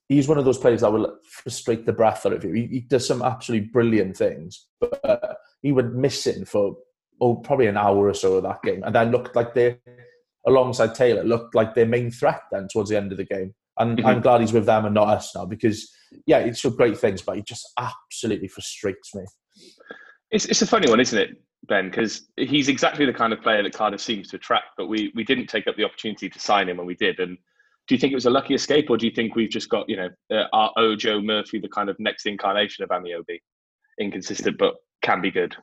[0.10, 2.54] he's one of those players that will frustrate the breath out of you.
[2.54, 5.27] He, he does some absolutely brilliant things, but
[5.62, 6.76] he went missing for
[7.20, 9.78] oh probably an hour or so of that game, and then looked like they
[10.46, 13.54] alongside Taylor looked like their main threat then towards the end of the game.
[13.80, 14.06] And Mhm.
[14.06, 15.93] I'm glad he's with them and not us now because
[16.26, 19.24] yeah, it's showed great things, but he just absolutely frustrates me.
[20.32, 21.89] It's, it's a funny one, isn't it, Ben?
[21.89, 25.24] Because he's exactly the kind of player that Cardiff seems to attract, but we, we
[25.24, 27.20] didn't take up the opportunity to sign him when we did.
[27.20, 27.38] And
[27.88, 29.88] do you think it was a lucky escape, or do you think we've just got,
[29.89, 33.39] you know, uh, our Ojo Murphy, the kind of next incarnation of Ameobi?
[34.00, 35.56] Inconsistent, but can be good.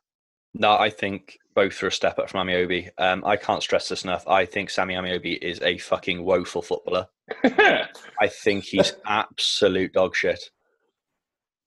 [0.55, 2.91] No, I think both are a step up from Ameobi.
[2.99, 4.27] Um, I can't stress this enough.
[4.29, 7.09] I think Sammy Ameobi is a fucking woeful footballer.
[7.45, 10.51] I think he's absolute dog shit.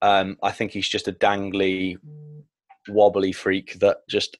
[0.01, 1.97] Um, I think he's just a dangly,
[2.87, 4.37] wobbly freak that just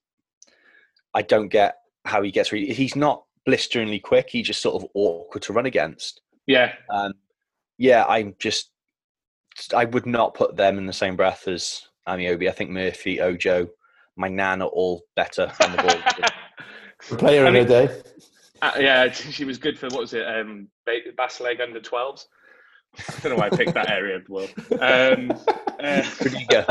[1.13, 2.51] I don't get how he gets.
[2.51, 4.29] Re- he's not blisteringly quick.
[4.29, 6.21] He's just sort of awkward to run against.
[6.45, 7.13] yeah, Um,
[7.77, 8.69] yeah, I'm just
[9.73, 12.47] I would not put them in the same breath as Ameobi.
[12.47, 13.67] I think Murphy, Ojo,
[14.15, 16.29] my nan are all better on the ball.
[17.09, 18.01] The player I in mean- day.
[18.61, 20.25] Uh, yeah, she was good for what was it?
[20.27, 22.25] Um, Ba- Basleg under 12s.
[22.97, 24.51] I don't know why I picked that area of the world.
[24.81, 25.31] Um,
[25.79, 26.65] uh, Rudiger.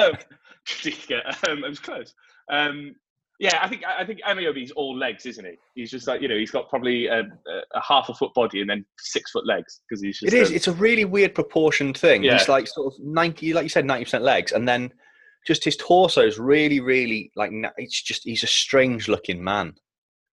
[0.84, 2.12] Rudiger, um, it was close.
[2.50, 2.96] Um,
[3.38, 5.52] yeah, I think I think Ameobi's all legs, isn't he?
[5.74, 7.24] He's just like you know, he's got probably a, a,
[7.74, 10.32] a half a foot body and then six foot legs because he's just.
[10.32, 10.48] It is.
[10.48, 12.24] um, It's a really weird proportioned thing.
[12.24, 12.38] Yeah.
[12.38, 14.90] He's like sort of ninety, like you said, ninety percent legs, and then
[15.46, 17.52] just his torso is really, really like.
[17.76, 19.74] It's just he's a strange looking man.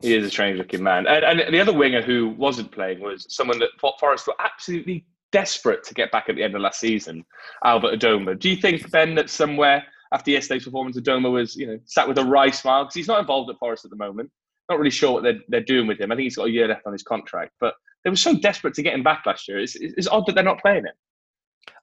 [0.01, 1.07] He is a strange looking man.
[1.07, 5.83] And, and the other winger who wasn't playing was someone that Forest were absolutely desperate
[5.85, 7.25] to get back at the end of last season,
[7.65, 8.39] Albert Adomah.
[8.39, 12.19] Do you think, Ben, that somewhere after yesterday's performance, Adomah was, you know, sat with
[12.19, 12.85] a wry smile?
[12.85, 14.31] Because he's not involved at Forest at the moment.
[14.71, 16.13] Not really sure what they're, they're doing with him.
[16.13, 17.53] I think he's got a year left on his contract.
[17.59, 19.59] But they were so desperate to get him back last year.
[19.59, 20.95] It's, it's odd that they're not playing him.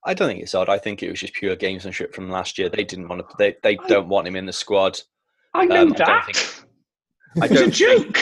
[0.06, 0.70] I don't think it's odd.
[0.70, 2.70] I think it was just pure gamesmanship from last year.
[2.70, 3.36] They didn't want to.
[3.38, 5.00] They they I- don't want him in the squad.
[5.54, 6.26] I know Um, I don't that.
[6.26, 6.68] think-
[7.38, 8.18] I I it was a don't joke.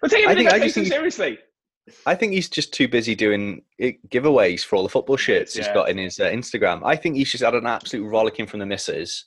[0.00, 1.38] But take I think- I I say just think- seriously.
[2.06, 5.74] I think he's just too busy doing giveaways for all the football shirts he's Yeah.
[5.74, 6.80] got in his uh, Instagram.
[6.84, 9.24] I think he's just had an absolute rollicking from the missus.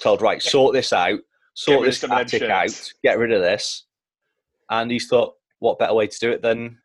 [0.00, 1.20] Told right, sort this out,
[1.52, 3.84] sort this some attic out, get rid of this,
[4.70, 6.78] and he's thought, what better way to do it than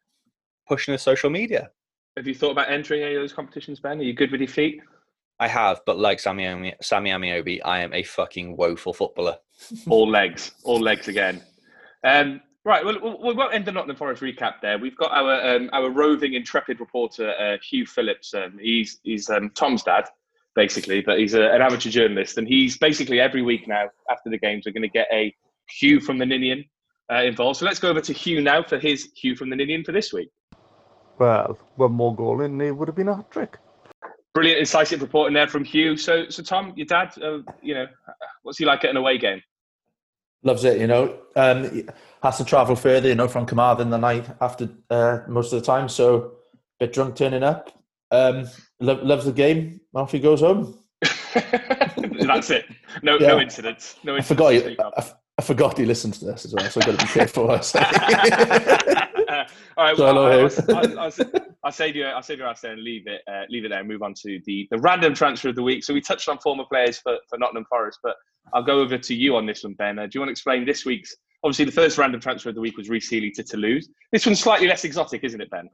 [0.68, 1.72] pushing the social media?
[2.18, 4.00] Have you thought about entering any of those competitions, Ben?
[4.00, 4.82] Are you good with your feet?
[5.40, 9.38] I have, but like Sammy Ami- Sammy Ameobi, I am a fucking woeful footballer.
[9.90, 11.42] all legs, all legs again.
[12.04, 14.78] Um, right, well, we'll- we won't end the Nottingham Forest recap there.
[14.78, 18.34] We've got our um, our roving intrepid reporter uh, Hugh Phillips.
[18.34, 20.06] Um, he's he's um, Tom's dad,
[20.54, 24.38] basically, but he's a, an amateur journalist, and he's basically every week now after the
[24.38, 25.34] games we're going to get a
[25.80, 26.66] Hugh from the Ninian
[27.12, 27.58] uh, involved.
[27.60, 30.12] So let's go over to Hugh now for his Hugh from the Ninian for this
[30.14, 30.30] week.
[31.22, 33.60] Well, one more goal in, it would have been a hat trick.
[34.34, 35.96] Brilliant, incisive reporting there from Hugh.
[35.96, 37.86] So, so Tom, your dad, uh, you know,
[38.42, 39.40] what's he like at an away game?
[40.42, 41.20] Loves it, you know.
[41.36, 41.88] Um,
[42.24, 45.66] has to travel further, you know, from Carmarthen the night after uh, most of the
[45.66, 45.88] time.
[45.88, 46.38] So,
[46.80, 47.70] bit drunk turning up.
[48.10, 48.48] Um,
[48.80, 49.80] lo- loves the game.
[49.94, 50.76] Off he goes home.
[51.36, 52.66] That's it.
[53.04, 53.28] No, Yeah.
[53.28, 53.98] no incidents.
[54.04, 54.28] No I incidents.
[54.28, 54.50] forgot.
[54.50, 54.94] to He, speak of.
[54.98, 55.04] I,
[55.38, 56.70] I forgot he listens to this as well.
[56.70, 57.48] So I've got to be careful.
[57.48, 57.80] What I say.
[59.78, 59.98] All right.
[59.98, 60.64] So Well, hello, I'll, Hugh.
[60.70, 61.12] I'll, I'll, I'll,
[61.64, 63.70] I'll say to you, I'll say to you, there and leave it, uh, leave it
[63.70, 65.84] there, and move on to the the random transfer of the week.
[65.84, 68.16] So we touched on former players for, for Nottingham Forest, but
[68.54, 70.00] I'll go over to you on this one, Ben.
[70.00, 71.16] Uh, do you want to explain this week's?
[71.44, 73.90] Obviously, the first random transfer of the week was Rhys Healey to Toulouse.
[74.12, 75.70] This one's slightly less exotic, isn't it, Ben?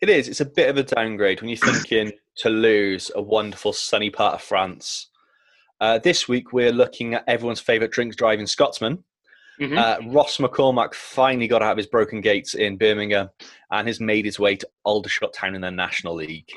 [0.00, 0.28] It is.
[0.28, 4.42] It's a bit of a downgrade when you're thinking Toulouse, a wonderful sunny part of
[4.42, 5.09] France.
[5.80, 9.02] Uh, this week we're looking at everyone's favourite drink driving Scotsman.
[9.60, 9.76] Mhm.
[9.76, 13.28] Uh, Ross McCormack finally got out of his broken gates in Birmingham
[13.70, 16.50] and has made his way to Aldershot Town in the National League.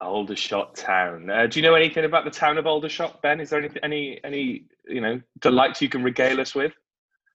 [0.00, 1.28] Aldershot Town.
[1.30, 3.40] Uh, do you know anything about the town of Aldershot, Ben?
[3.40, 6.72] Is there any any any you know delights you can regale us with?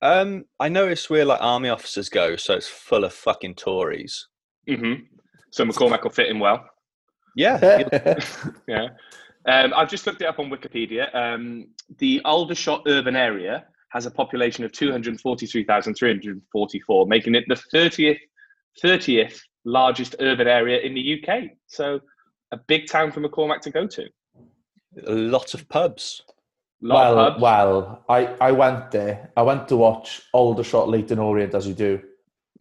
[0.02, 4.28] Um, I noticed where like army officers go, so it's full of fucking Tories.
[4.68, 4.94] hmm
[5.52, 6.66] So McCormack will fit in well.
[7.36, 7.84] Yeah,
[8.68, 8.90] Yeah.
[9.48, 11.14] Um, I've just looked it up on Wikipedia.
[11.16, 11.68] Um,
[12.00, 18.20] the Aldershot urban area has a population of 243,344, making it the 30th,
[18.84, 21.44] 30th largest urban area in the UK.
[21.68, 22.00] So
[22.52, 24.06] a big town for McCormack to go to.
[25.08, 26.22] a lot of pubs.
[26.82, 27.42] Lot well, of pubs.
[27.42, 29.32] well, I, I went there.
[29.38, 32.02] I went to watch Aldershot Leyton Orient as you do,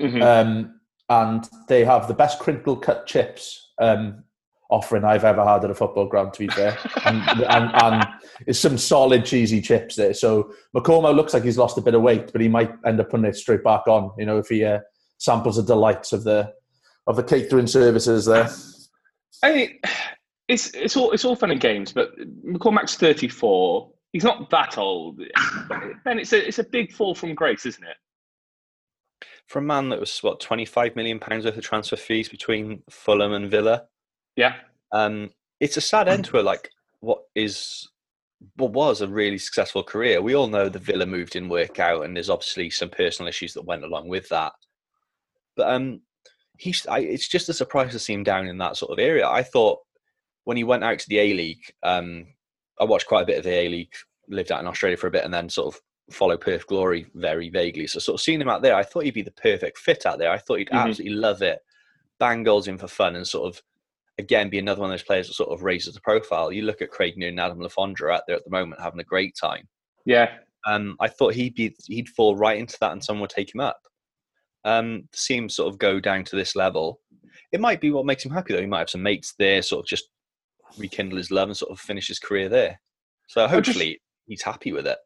[0.00, 0.22] Mhm.
[0.22, 4.24] um, and they have the best crinkle cut chips um,
[4.74, 6.32] offering I've ever had at a football ground.
[6.34, 8.06] To be fair, and, and, and
[8.46, 10.14] it's some solid cheesy chips there.
[10.14, 13.10] So McCormack looks like he's lost a bit of weight, but he might end up
[13.10, 14.10] putting it straight back on.
[14.18, 14.80] You know, if he uh,
[15.18, 16.52] samples the delights of the
[17.06, 18.50] of the catering services there.
[19.42, 19.78] I mean,
[20.48, 22.10] it's it's all it's all fun and games, but
[22.44, 23.90] McCormack's 34.
[24.12, 25.20] He's not that old.
[26.04, 27.96] Then it's a it's a big fall from grace, isn't it?
[29.46, 32.82] For a man that was what twenty five million pounds worth of transfer fees between
[32.90, 33.84] Fulham and Villa,
[34.36, 34.56] Yeah.
[34.92, 36.70] um, it's a sad end to a like
[37.00, 37.88] what is
[38.56, 40.20] what was a really successful career.
[40.20, 43.54] We all know the Villa move didn't work out, and there's obviously some personal issues
[43.54, 44.52] that went along with that.
[45.56, 46.00] But um,
[46.58, 49.26] he's I, it's just a surprise to see him down in that sort of area.
[49.28, 49.78] I thought
[50.44, 52.26] when he went out to the A League, um,
[52.78, 53.94] I watched quite a bit of the A League,
[54.28, 55.80] lived out in Australia for a bit, and then sort of
[56.14, 57.86] follow Perth Glory very vaguely.
[57.86, 60.18] So sort of seeing him out there, I thought he'd be the perfect fit out
[60.18, 60.30] there.
[60.30, 60.82] I thought he'd Mhm.
[60.82, 61.60] absolutely love it,
[62.18, 63.62] bang goals in for fun, and sort of
[64.18, 66.52] again be another one of those players that sort of raises the profile.
[66.52, 69.00] You look at Craig Noone and Adam Le Fondre out there at the moment having
[69.00, 69.68] a great time.
[70.04, 70.30] Yeah.
[70.66, 73.60] Um, I thought he'd be he'd fall right into that, and someone would take him
[73.60, 73.80] up.
[74.64, 77.00] Um, to see him sort of go down to this level,
[77.52, 78.60] it might be what makes him happy though.
[78.60, 80.04] He might have some mates there, sort of just
[80.78, 82.80] rekindle his love and sort of finish his career there.
[83.28, 84.98] So just- hopefully he's happy with it.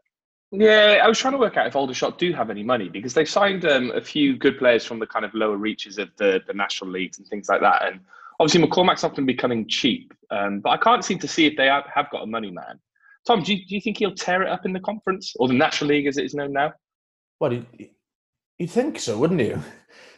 [0.51, 3.29] Yeah, I was trying to work out if Aldershot do have any money because they've
[3.29, 6.55] signed um, a few good players from the kind of lower reaches of the, the
[6.55, 7.87] national leagues and things like that.
[7.87, 8.01] And
[8.39, 11.85] obviously, McCormack's often becoming cheap, um, but I can't seem to see if they have,
[11.93, 12.79] have got a money man.
[13.27, 15.55] Tom, do you, do you think he'll tear it up in the conference or the
[15.55, 16.73] National League as it is known now?
[17.41, 17.67] Well, you,
[18.59, 19.63] you'd think so, wouldn't you?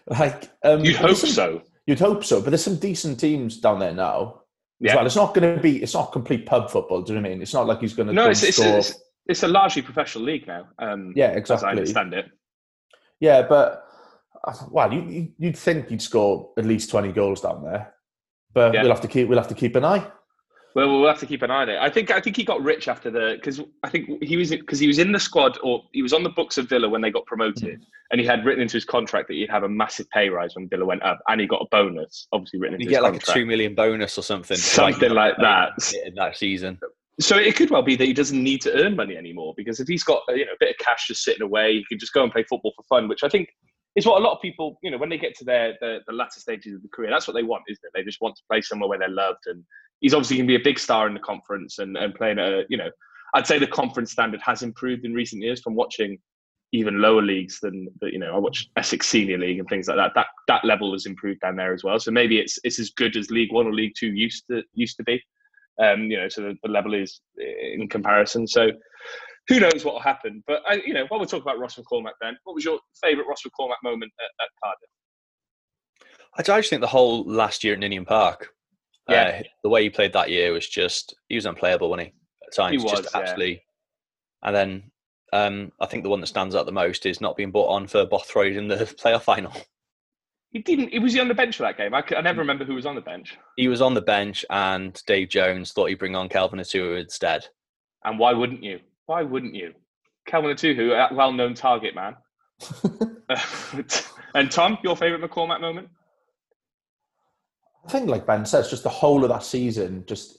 [0.07, 1.63] Like, um, You'd hope some- so.
[1.87, 4.41] You'd hope so, but there's some decent teams down there now.
[4.81, 4.97] Yeah.
[4.97, 5.07] well.
[5.07, 5.81] It's not going to be.
[5.83, 7.03] It's not complete pub football.
[7.03, 7.43] Do you know what I mean?
[7.43, 8.13] It's not like he's going to.
[8.15, 8.95] No, it's, it's, it's,
[9.27, 10.67] it's a largely professional league now.
[10.79, 12.27] Um, yeah, As I understand it.
[13.21, 13.85] Yeah, but
[14.43, 17.93] uh, well, you, you- you'd think you'd score at least twenty goals down there,
[18.55, 18.83] but Yeah.
[18.83, 19.29] we'll have to keep.
[19.29, 20.07] We'll have to keep an eye.
[20.75, 21.79] Well, we'll have to keep an eye on it.
[21.81, 24.79] I think I think he got rich after the because I think he was because
[24.79, 27.11] he was in the squad or he was on the books of Villa when they
[27.11, 27.85] got promoted, mm.
[28.13, 30.69] and he had written into his contract that he'd have a massive pay rise when
[30.69, 33.17] Villa went up, and he got a bonus, obviously written into You his get like
[33.17, 34.57] a two million bonus or something.
[34.57, 35.73] for, Something like that.
[36.07, 36.79] in that season.
[37.19, 39.89] So it could well be that he doesn't need to earn money anymore because if
[39.89, 42.23] he's got you know a bit of cash just sitting away, he can just go
[42.23, 43.49] and play football for fun, which I think
[43.97, 46.13] is what a lot of people you know when they get to their the, the
[46.13, 47.93] latter stages of the career, that's what they want, isn't it?
[47.95, 49.65] They just want to play somewhere where they're loved, and
[50.01, 52.53] he's obviously going to be a big star in the conference and, and playing at
[52.53, 52.91] a you know
[53.35, 56.19] I'd say the conference standard has improved in recent years from watching
[56.73, 60.13] even lower leagues than you know I watch Essex Senior League and things like that.
[60.15, 61.99] That that level has improved down there as well.
[61.99, 64.97] So maybe it's it's as good as League One or League Two used to used
[64.99, 65.23] to be.
[65.83, 68.47] Um, you know, so the, the level is in comparison.
[68.47, 68.71] So
[69.49, 70.43] who knows what will happen?
[70.47, 73.29] But I, you know, while we're talking about Ross McCormack, then, what was your favourite
[73.29, 74.89] Ross McCormack moment at, at Cardiff?
[76.37, 78.49] I just think the whole last year at Ninian Park,
[79.09, 79.41] Yeah.
[79.41, 82.15] uh, the way he played that year was just he was unplayable, wasn't he?
[82.47, 83.21] At times, He was, just yeah.
[83.21, 83.63] absolutely.
[84.43, 84.83] And then
[85.33, 87.87] um, I think the one that stands out the most is not being brought on
[87.87, 89.53] for Bothroyd in the playoff final.
[90.51, 90.89] He didn't.
[90.93, 91.95] He was he on the bench for that game?
[91.95, 93.39] I, I never remember who was on the bench.
[93.57, 97.47] He was on the bench, and Dave Jones thought he'd bring on Kelvin Etuhu instead.
[98.05, 98.81] And why wouldn't you?
[99.11, 99.75] Why wouldn't you?
[100.25, 102.15] Kelvin Etuhu, a well-known target man.
[104.37, 105.89] and Tom, your favourite McCormack moment?
[107.85, 110.39] I think, like Ben says, just the whole of that season, just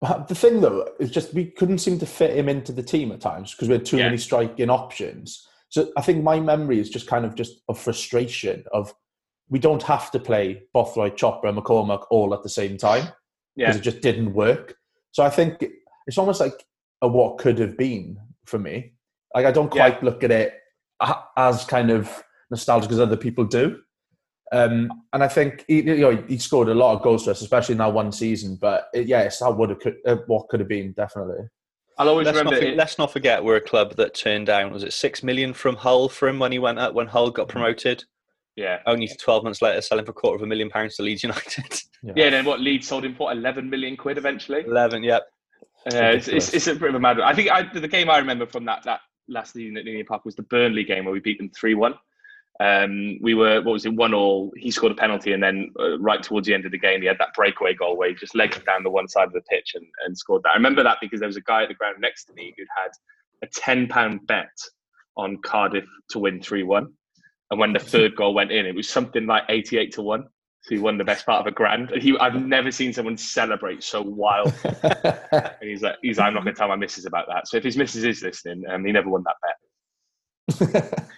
[0.00, 3.20] the thing though is just we couldn't seem to fit him into the team at
[3.20, 4.04] times because we had too Yeah.
[4.06, 5.46] many striking options.
[5.68, 8.94] So I think my memory is just kind of just a frustration of
[9.50, 13.02] we don't have to play Bothroyd, Chopper, and McCormack all at the same time
[13.54, 14.76] because Yeah, it just didn't work.
[15.12, 15.62] So I think
[16.06, 16.54] it's almost like
[17.02, 18.92] a what could have been for me.
[19.34, 19.90] Like I don't Yeah.
[19.90, 20.54] quite look at it
[21.36, 23.80] as kind of nostalgic as other people do.
[24.52, 27.40] Um, and I think he, you know he scored a lot of goals for us,
[27.40, 28.58] especially in that one season.
[28.60, 31.44] But it, yeah, it's that would have could, uh, what could have been definitely.
[31.98, 32.60] I'll always Let's not, remember.
[32.66, 35.52] for- it- let's not forget we're a club that turned down was it six million
[35.54, 38.02] from Hull for him when he went up when Hull got promoted.
[38.56, 41.22] yeah, Only twelve months later, selling for a quarter of a million pounds to Leeds
[41.22, 41.80] United.
[42.02, 42.24] yeah.
[42.24, 42.60] And then what?
[42.60, 44.64] Leeds sold him for 11 million quid eventually.
[44.66, 45.22] Eleven, yep.
[45.86, 47.26] Uh, it's, it's, it's a bit of a mad one.
[47.26, 50.24] I think I, the game I remember from that, that last season at Ninian Park
[50.24, 51.94] was the Burnley game where we beat them 3 1.
[52.60, 54.52] Um, we were, what was it, 1 all.
[54.56, 57.06] He scored a penalty, and then uh, right towards the end of the game, he
[57.06, 59.40] had that breakaway goal where he just legged it down the one side of the
[59.42, 60.50] pitch and, and scored that.
[60.50, 62.68] I remember that because there was a guy at the ground next to me who'd
[62.76, 62.90] had
[63.42, 64.50] a £10 bet
[65.16, 66.92] on Cardiff to win 3 1.
[67.50, 70.24] And when the third goal went in, it was something like 88 to 1.
[70.70, 71.90] So he won the best part of a grand.
[71.90, 74.54] And he, I've never seen someone celebrate so wild
[74.84, 77.48] and he's like, he's like, I'm not going to tell my missus about that.
[77.48, 81.06] So if his missus is listening, um, he never won that bet.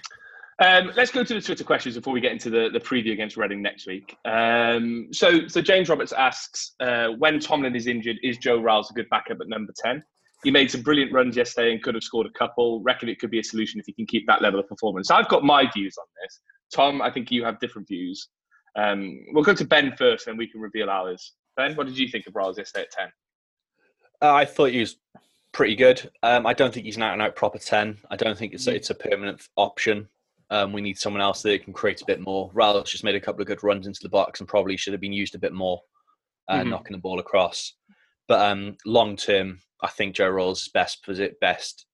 [0.59, 3.37] Um, let's go to the Twitter questions before we get into the, the preview against
[3.37, 4.15] Reading next week.
[4.25, 8.95] Um, so, so James Roberts asks, uh, when Tomlin is injured, is Joe Ralls a
[8.95, 10.05] good backup at number 10?
[10.45, 12.81] He made some brilliant runs yesterday and could have scored a couple.
[12.83, 15.11] Reckon it could be a solution if he can keep that level of performance.
[15.11, 16.41] I've got my views on this.
[16.73, 18.29] Tom, I think you have different views.
[18.77, 21.33] Um, we'll go to Ben first, and we can reveal ours.
[21.57, 23.09] Ben, what did you think of Ralls yesterday at 10?
[24.23, 24.97] Uh, I thought he was
[25.53, 26.11] pretty good.
[26.23, 27.99] Um, I don't think he's an out and out proper ten.
[28.11, 30.09] I don't think it's a, it's a permanent option.
[30.49, 32.51] Um, we need someone else that can create a bit more.
[32.55, 35.01] Ralls just made a couple of good runs into the box and probably should have
[35.01, 35.83] been used a bit more,
[36.49, 36.69] uh, Mhm.
[36.71, 37.75] knocking the ball across.
[38.29, 41.05] But um, long term, I think Joe Ralls' best
[41.41, 41.87] best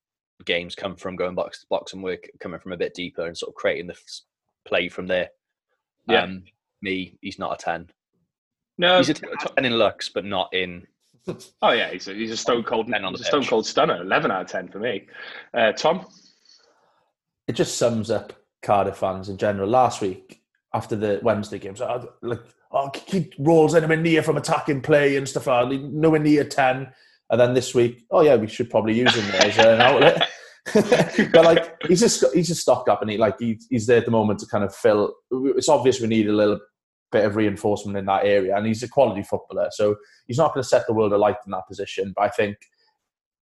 [0.44, 3.36] games come from going box to box and work, coming from a bit deeper and
[3.36, 4.20] sort of creating the f-
[4.66, 5.30] play from there.
[6.06, 6.22] Yeah.
[6.24, 6.44] Um,
[6.82, 7.88] me, he's not a ten.
[8.80, 10.86] No, He's a 10 in looks, but not in
[11.62, 14.02] Oh yeah, he's a, he's a stone cold, 10 on he's a stone cold stunner.
[14.02, 15.06] Eleven out of ten for me.
[15.54, 16.06] Uh, Tom,
[17.46, 19.68] it just sums up Cardiff fans in general.
[19.68, 20.42] Last week,
[20.74, 22.40] after the Wednesday games, I, like,
[22.72, 26.88] oh, keep Ralls anywhere near from attacking play and stuff like that, nowhere near 10.
[27.30, 30.28] And then this week, oh, yeah, we should probably use him there as an outlet.
[31.32, 34.10] but like, he's just he's a stopgap and he like he, he's there at the
[34.10, 35.14] moment to kind of fill.
[35.30, 36.58] It's obvious we need a little
[37.10, 40.62] bit of reinforcement in that area, and he's a quality footballer, so he's not going
[40.62, 42.12] to set the world alight in that position.
[42.14, 42.56] But I think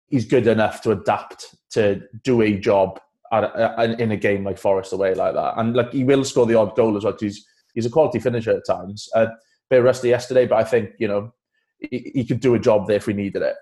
[0.09, 3.01] he's good enough to adapt to do a job
[3.33, 5.55] at a, in a game like Forest away like that.
[5.57, 7.17] And like he will score the odd goal as well.
[7.19, 9.09] He's he's a quality finisher at times.
[9.15, 9.29] A
[9.71, 11.33] bit rusty yesterday, but I think you know
[11.79, 13.57] he, he could do a job there if we needed it.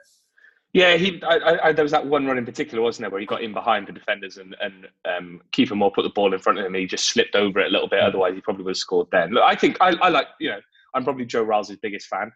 [0.72, 1.20] Yeah, he.
[1.24, 3.52] I, I, there was that one run in particular, wasn't there, where he got in
[3.52, 6.74] behind the defenders and and um, Kiefer Moore put the ball in front of him.
[6.74, 8.00] and He just slipped over it a little bit.
[8.00, 9.08] Otherwise, he probably would have scored.
[9.10, 10.60] Then, look, I think I, I like you know
[10.94, 12.30] I'm probably Joe Ralls' biggest fan.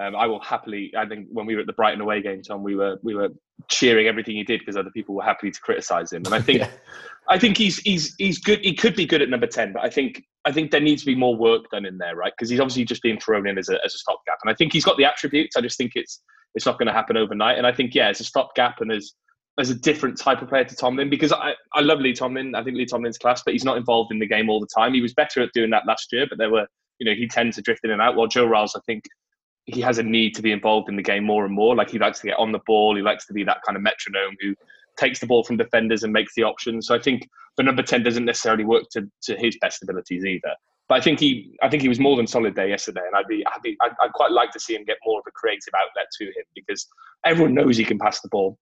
[0.00, 0.92] Um, I will happily.
[0.96, 3.28] I think when we were at the Brighton away game, Tom, we were we were
[3.68, 6.22] cheering everything he did because other people were happy to criticise him.
[6.24, 6.70] And I think Yeah.
[7.28, 8.60] I think he's he's he's good.
[8.60, 11.06] He could be good at number ten, but I think I think there needs to
[11.06, 12.32] be more work done in there, right?
[12.36, 14.72] Because he's obviously just being thrown in as a as a stopgap, and I think
[14.72, 15.56] he's got the attributes.
[15.56, 16.22] I just think it's
[16.54, 17.58] it's not going to happen overnight.
[17.58, 19.12] And I think yeah, as a stopgap and as
[19.58, 22.54] as a different type of player to Tomlin, because I I love Lee Tomlin.
[22.54, 24.94] I think Lee Tomlin's class, but he's not involved in the game all the time.
[24.94, 26.66] He was better at doing that last year, but there were
[26.98, 28.16] you know he tends to drift in and out.
[28.16, 29.04] While Joe Ralls, I think
[29.66, 31.74] he has a need to be involved in the game more and more.
[31.74, 32.96] Like he likes to get on the ball.
[32.96, 34.54] He likes to be that kind of metronome who
[34.96, 36.86] takes the ball from defenders and makes the options.
[36.86, 40.54] So I think the number ten doesn't necessarily work to, to his best abilities either.
[40.88, 43.28] But I think he I think he was more than solid there yesterday, and I'd
[43.28, 43.76] be happy.
[43.82, 46.44] I'd, I'd quite like to see him get more of a creative outlet to him
[46.54, 46.86] because
[47.24, 48.58] everyone knows he can pass the ball.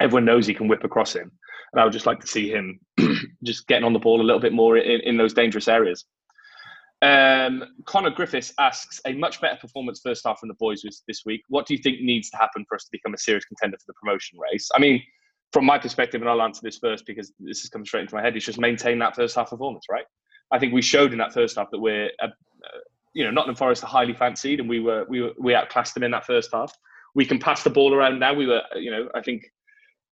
[0.00, 1.30] Everyone knows he can whip across him,
[1.72, 2.78] and I would just like to see him
[3.44, 6.04] just getting on the ball a little bit more in, in those dangerous areas.
[7.04, 11.42] Um, Connor Griffiths asks a much better performance first half from the boys this week.
[11.48, 13.84] What do you think needs to happen for us to become a serious contender for
[13.88, 14.70] the promotion race?
[14.74, 15.02] I mean,
[15.54, 18.20] from my perspective, and I'll answer this first because this is coming straight into my
[18.20, 18.34] head.
[18.34, 20.04] It's just maintain that first half performance, right?
[20.50, 22.26] I think we showed in that first half that we're, uh,
[23.14, 26.02] you know, Nottingham Forest are highly fancied, and we were we were we outclassed them
[26.02, 26.76] in that first half.
[27.14, 28.34] We can pass the ball around now.
[28.34, 29.44] We were, you know, I think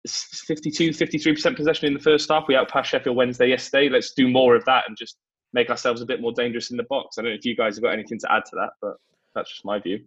[0.05, 2.43] 52, 53% possession in the first half.
[2.49, 3.87] We outpassed Sheffield Wednesday yesterday.
[3.87, 5.15] Let's do more of that and just
[5.53, 7.17] make ourselves a bit more dangerous in the box.
[7.17, 8.95] I don't know if you guys have got anything to add to that, but
[9.33, 10.03] that's just my view.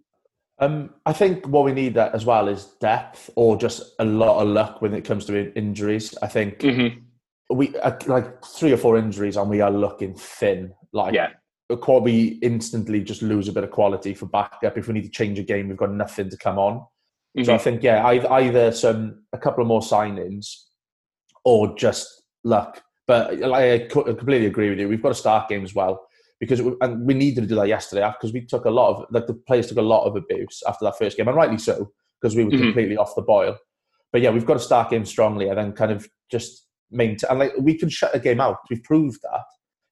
[0.58, 4.40] Um, I think what we need that as well is depth or just a lot
[4.40, 6.16] of luck when it comes to injuries.
[6.22, 7.00] I think Mm-hmm.
[7.56, 10.72] we uh, like three or four injuries and we are looking thin.
[10.92, 11.30] Like Yeah.
[12.02, 14.76] we instantly just lose a bit of quality for backup.
[14.76, 16.86] If we need to change a game, we've got nothing to come on.
[17.44, 17.60] So I Mhm.
[17.62, 20.54] think yeah, either, either some a couple of more signings
[21.44, 22.82] or just luck.
[23.06, 24.88] But like, I I completely agree with you.
[24.88, 26.06] We've got to start games well
[26.42, 29.06] because it, and we needed to do that yesterday because we took a lot of
[29.12, 31.92] like the players took a lot of abuse after that first game, and rightly so
[32.20, 32.62] because we were Mhm.
[32.62, 33.56] completely off the boil.
[34.10, 37.30] But yeah, we've got to start game strongly and then kind of just maintain.
[37.30, 38.58] And like we can shut a game out.
[38.68, 39.44] We've proved that.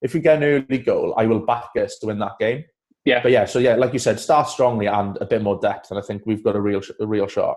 [0.03, 2.65] If we get an early goal, I will back us to win that game.
[3.05, 3.23] Yeah.
[3.23, 6.01] But yeah, so yeah, like you said, start strongly and a bit more depth, and
[6.01, 7.57] I think we've got a real, a real shot.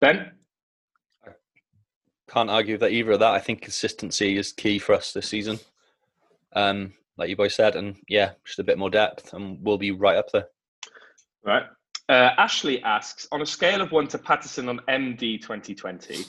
[0.00, 0.32] Ben?
[2.28, 3.34] Can't argue with that either of that.
[3.34, 5.60] I think consistency is key for us this season.
[6.54, 9.90] Um, like you both said, and yeah, just a bit more depth, and we'll be
[9.90, 10.46] right up there.
[11.44, 11.64] Right.
[12.08, 16.24] Uh, Ashley asks On a scale of one to Patterson on MD 2020,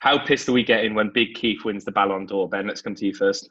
[0.00, 2.48] how pissed are we getting when Big Keith wins the Ballon d'Or?
[2.48, 3.50] Ben, let's come to you first.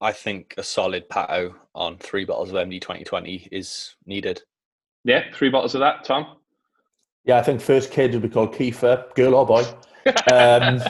[0.00, 4.42] I think a solid pato on three bottles of MD 2020 is needed.
[5.04, 6.36] Yeah, three bottles of that, Tom?
[7.24, 9.64] Yeah, I think first kid would be called Kiefer, girl or boy.
[10.30, 10.82] Um,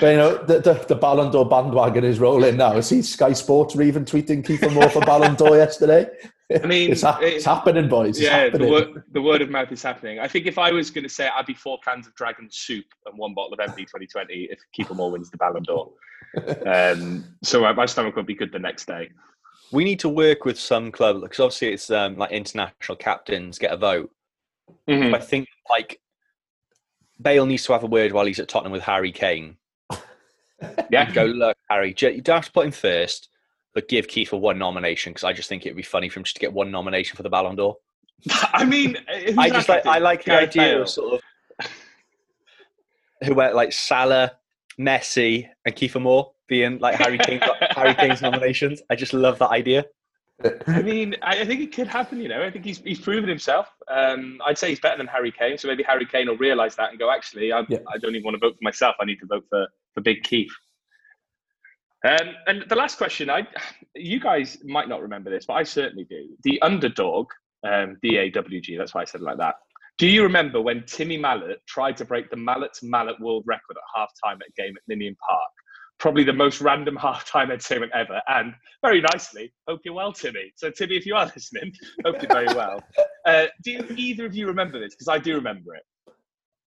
[0.00, 2.72] but you know, the, the, the Ballon d'Or bandwagon is rolling now.
[2.76, 6.08] I see Sky Sports were even tweeting Kiefer Moore for Ballon d'Or yesterday.
[6.62, 8.10] I mean, it's, hap- it- it's happening, boys.
[8.18, 10.18] It's yeah, the word, the word of mouth is happening.
[10.18, 12.48] I think if I was going to say it, I'd be four cans of dragon
[12.50, 15.90] soup and one bottle of MD 2020 if Kiefer Moore wins the Ballon d'Or.
[16.66, 19.10] Um, so my stomach will be good the next day.
[19.72, 23.72] We need to work with some club because obviously it's um, like international captains get
[23.72, 24.10] a vote.
[24.88, 25.14] Mhm.
[25.14, 26.00] I think like
[27.20, 29.56] Bale needs to have a word while he's at Tottenham with Harry Kane.
[30.90, 31.94] Yeah, go look, Harry.
[31.98, 33.28] You don't have to put him first,
[33.74, 36.36] but give Kiefer one nomination because I just think it'd be funny for him just
[36.36, 37.76] to get one nomination for the Ballon d'Or.
[38.52, 40.82] I mean, uh, I just like I like the Gareth idea Bale.
[40.82, 41.68] of sort of
[43.24, 44.32] who went like Salah,
[44.78, 47.40] Messi, and Kiefer Moore being like Harry Kane,
[47.70, 48.82] Harry Kane's nominations.
[48.90, 49.84] I just love that idea.
[50.66, 52.20] I mean, I, I think it could happen.
[52.20, 53.68] You know, I think he's he's proven himself.
[53.88, 55.58] Um, I'd say he's better than Harry Kane.
[55.58, 57.78] So maybe Harry Kane will realise that and go, actually, I, Yeah.
[57.92, 58.96] I don't even want to vote for myself.
[59.00, 60.52] I need to vote for for Big Keith.
[62.06, 63.46] Um, and the last question, I
[63.96, 66.28] you guys might not remember this, but I certainly do.
[66.44, 67.26] The underdog,
[67.66, 68.76] um, D A W G.
[68.76, 69.56] That's why I said it like that.
[69.98, 73.76] Do you remember when Timmy Mallett tried to break the Mallet to Mallet world record
[73.76, 75.50] at halftime at a game at Ninian Park?
[75.98, 78.22] Probably the most random half-time entertainment ever.
[78.28, 80.52] And very nicely, hope you're well, Timmy.
[80.54, 81.72] So, Timmy, if you are listening,
[82.04, 82.82] hope you're very well.
[83.26, 84.94] Uh, do you, either of you remember this?
[84.94, 85.82] Because I do remember it.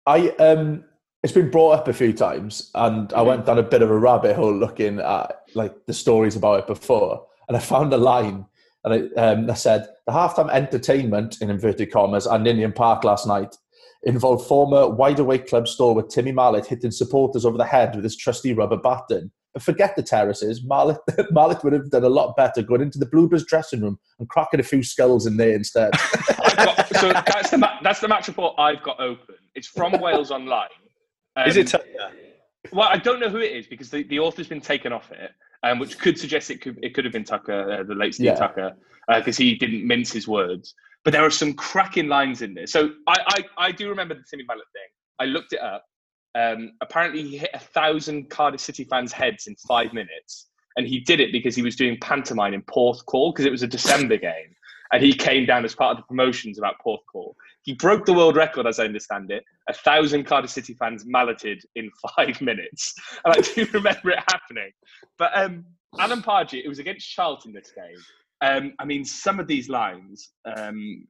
[0.05, 0.83] I um,
[1.23, 3.97] it's been brought up a few times, and I went down a bit of a
[3.97, 8.45] rabbit hole looking at like the stories about it before, and I found a line,
[8.83, 13.27] and I, um, that said the halftime entertainment in inverted commas at Ninian Park last
[13.27, 13.55] night
[14.03, 18.15] involved former wide awake club stalwart Timmy Mallett hitting supporters over the head with his
[18.17, 19.31] trusty rubber baton.
[19.53, 20.63] But forget the terraces.
[20.63, 20.97] Mallett,
[21.31, 24.59] Mallett would have done a lot better going into the Bluebirds dressing room and cracking
[24.59, 25.91] a few skulls in there instead.
[26.55, 29.35] Got, so that's the, ma- that's the match report I've got open.
[29.55, 30.67] It's from Wales Online.
[31.35, 31.67] Um, Is it?
[31.67, 31.85] Tucker?
[32.71, 35.31] Well, I don't know who it is because the, the author's been taken off it,
[35.63, 38.27] um, which could suggest it could it could have been Tucker, uh, the late Steve
[38.27, 38.35] Yeah.
[38.35, 38.75] Tucker,
[39.07, 40.75] because he didn't mince his words.
[41.03, 42.67] But there are some cracking lines in there.
[42.67, 44.89] So I, I, I do remember the Timmy Mallett thing.
[45.19, 45.85] I looked it up.
[46.35, 50.47] Um, apparently, he hit a thousand Cardiff City fans' heads in five minutes,
[50.77, 53.67] and he did it because he was doing pantomime in Porthcawl because it was a
[53.67, 54.55] December game,
[54.93, 57.33] and he came down as part of the promotions about Porthcawl.
[57.63, 59.43] He broke the world record, as I understand it.
[59.69, 62.93] A thousand Cardiff City fans malleted in five minutes,
[63.25, 64.71] and I do remember it happening.
[65.17, 65.65] But um,
[65.99, 67.97] Alan Pardew, it was against Charlton this game.
[68.41, 70.31] Um, I mean, some of these lines.
[70.45, 71.07] Um,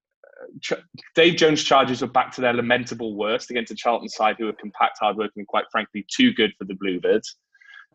[0.60, 0.74] Ch-
[1.16, 4.54] Dave Jones' charges were back to their lamentable worst against a Charlton side who were
[4.54, 7.38] compact, hardworking, and quite frankly too good for the Bluebirds.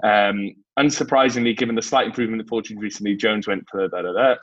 [0.04, 4.34] Um, unsurprisingly, given the slight improvement in fortunes recently, Jones went for da da da.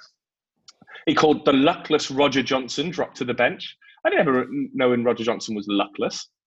[1.05, 3.75] He called the luckless Roger Johnson dropped to the bench.
[4.05, 6.27] I never know when Roger Johnson was luckless.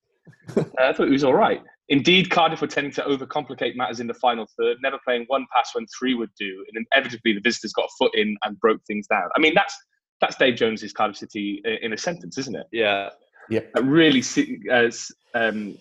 [0.57, 1.63] Uh, I thought he was all right.
[1.89, 5.71] Indeed, Cardiff were tending to overcomplicate matters in the final third, never playing one pass
[5.75, 9.07] when three would do, and inevitably the visitors got a foot in and broke things
[9.07, 9.29] down.
[9.37, 9.77] I mean, that's
[10.21, 12.67] that's Dave Jones's Cardiff City in a sentence, isn't it?
[12.73, 13.11] Yeah.
[13.75, 14.23] That really
[14.73, 14.91] uh,
[15.35, 15.79] um,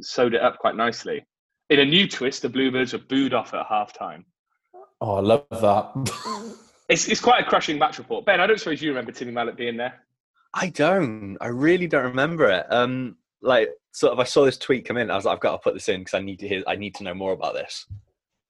[0.00, 1.24] sewed it up quite nicely.
[1.70, 4.24] In a new twist, the Bluebirds were booed off at half time.
[5.00, 6.54] oh, I love that.
[6.88, 8.24] It's, it's quite a crushing match report.
[8.24, 10.06] Ben, I don't suppose you remember Timmy Mallett being there.
[10.54, 11.36] I don't.
[11.38, 12.64] I really don't remember it.
[12.70, 13.68] Um, like
[13.98, 15.10] sort of, I saw this tweet come in.
[15.10, 16.62] I was like, I've got to put this in because I need to hear.
[16.66, 17.86] I need to know more about this.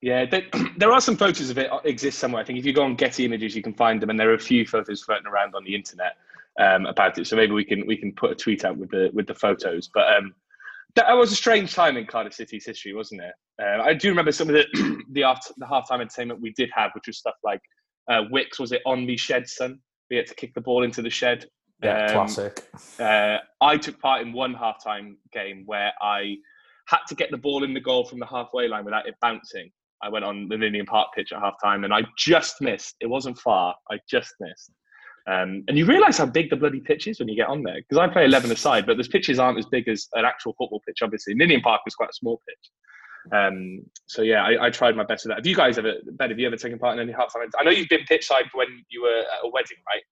[0.01, 0.43] Yeah, there,
[0.77, 2.43] there are some photos of it uh, exist somewhere.
[2.43, 4.35] I think if you go on Getty Images, you can find them, and there are
[4.35, 6.17] a few photos floating around on the internet.
[6.59, 7.27] um, about it.
[7.27, 9.89] So maybe we can we can put a tweet out with the with the photos.
[9.93, 10.35] But um,
[10.95, 13.35] that was a strange time in Cardiff City's history, wasn't it?
[13.63, 16.91] Uh, I do remember some of the the, after, the halftime entertainment we did have,
[16.95, 17.61] which was stuff like
[18.11, 19.79] uh, Wicks was it on me shed, son?
[20.11, 21.47] We had to kick the ball into the shed.
[21.83, 22.68] Yeah, Um, classic.
[22.99, 26.37] Uh, I took part in one halftime game where I
[26.87, 29.70] had to get the ball in the goal from the halfway line without it bouncing.
[30.03, 32.97] I went on the Ninian Park pitch at halftime and I just missed.
[33.01, 33.74] It wasn't far.
[33.91, 34.72] I just missed.
[35.29, 37.76] Um, and you realise how big the bloody pitch is when you get on there.
[37.76, 40.81] Because I play 11 aside, but those pitches aren't as big as an actual football
[40.87, 41.35] pitch, obviously.
[41.35, 42.70] Ninian Park was quite a small pitch.
[43.37, 45.39] Um, so yeah, I, I tried my best with that.
[45.39, 47.51] Have you guys ever, Ben, have you ever taken part in any halftime?
[47.59, 50.03] I know you've been pitch side when you were at a wedding, right?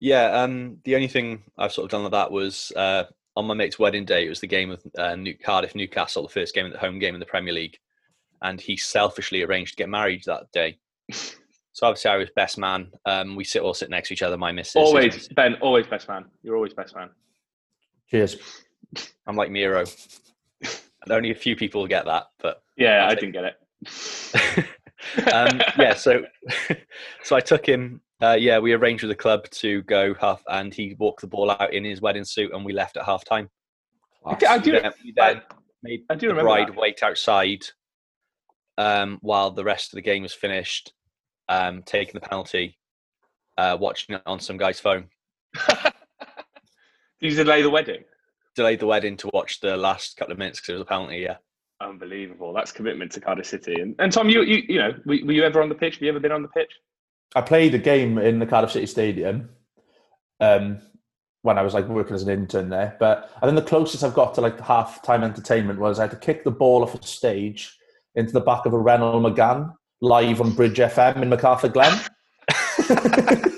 [0.00, 3.04] Yeah, um, the only thing I've sort of done like that was uh,
[3.36, 4.24] on my mate's wedding day.
[4.24, 6.98] It was the game of uh, New- Cardiff Newcastle, the first game, at the home
[6.98, 7.76] game in the Premier League,
[8.42, 10.78] and he selfishly arranged to get married that day.
[11.10, 12.92] so obviously I was best man.
[13.06, 14.36] Um, we sit all sit next to each other.
[14.38, 14.76] My missus.
[14.76, 16.26] Always, Ben, always best man.
[16.42, 17.10] You're always best man.
[18.10, 18.36] Cheers.
[19.26, 19.84] I'm like Miro.
[21.10, 24.68] only a few people get that, but Yeah, I'll I take- didn't get it.
[25.32, 26.22] um, yeah, so
[27.24, 28.00] so I took him.
[28.20, 31.50] Uh, yeah, we arranged with the club to go half, and he walked the ball
[31.50, 33.48] out in his wedding suit, and we left at half time.
[34.26, 35.42] I do- I then, we then
[35.82, 36.76] made I do the remember bride that.
[36.76, 37.64] wait outside
[38.76, 40.92] um, while the rest of the game was finished,
[41.48, 42.76] um, taking the penalty,
[43.56, 45.08] uh, watching it on some guy's phone.
[45.68, 45.92] Did
[47.20, 48.04] you delay the wedding?
[48.56, 51.18] Delayed the wedding to watch the last couple of minutes because it was a penalty.
[51.18, 51.36] Yeah,
[51.80, 52.52] Unbelievable.
[52.52, 53.80] That's commitment to Cardiff City.
[53.80, 55.94] And, and Tom, you, you you know, were, were you ever on the pitch?
[55.94, 56.72] Have you ever been on the pitch?
[57.34, 59.50] I played a game in the Cardiff City Stadium
[60.40, 60.80] um,
[61.42, 62.96] when I was like working as an intern there.
[62.98, 66.10] But I think the closest I've got to like half time entertainment was I had
[66.12, 67.76] to kick the ball off a stage
[68.14, 71.98] into the back of a Renault Megane live on Bridge FM in MacArthur Glen.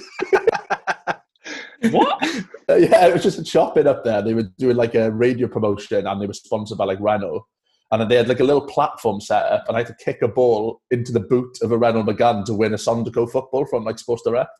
[1.90, 2.22] What?
[2.68, 4.22] Uh, yeah, it was just a shopping up there.
[4.22, 7.46] They were doing like a radio promotion and they were sponsored by like Renault.
[7.92, 10.28] And they had like a little platform set up and I had to kick a
[10.28, 13.98] ball into the boot of a Renault Megane to win a Sondico football from like
[13.98, 14.50] Sports Direct.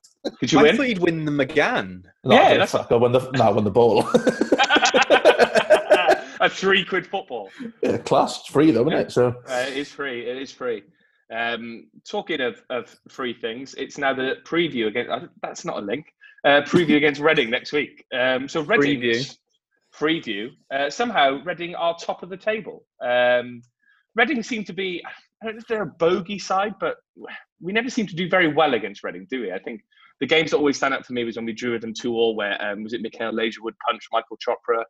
[0.41, 0.77] Did you I win?
[0.77, 2.03] thought you'd win the McGann.
[2.25, 2.91] No, Yeah, I didn't that's- fuck.
[2.91, 4.01] I won the, no, I won the ball.
[6.41, 7.51] a three quid football.
[7.83, 8.41] yeah, class.
[8.41, 9.13] It's free though, isn't it?
[9.13, 10.27] So Uh, it is free.
[10.29, 10.83] It is free.
[11.33, 15.11] Um, talking of, of free things, it's now the preview against.
[15.11, 16.07] uh, That's not a link.
[16.45, 18.05] Uh, preview against Reading next week.
[18.13, 19.37] Um, so Reading Preview.
[20.01, 20.49] Preview.
[20.73, 22.85] Uh, somehow Reading are top of the table.
[23.05, 23.63] Um,
[24.17, 25.03] Reading seem to be.
[25.43, 26.97] I don't know if they're a bogey side, but
[27.61, 29.53] we never seem to do very well against Reading, do we?
[29.53, 29.81] I think
[30.21, 32.35] the games that always stand out for me was when we drew them two all.
[32.35, 33.03] Where um, was it?
[33.03, 34.85] Mikele Leigertwood punched Michael Chopra.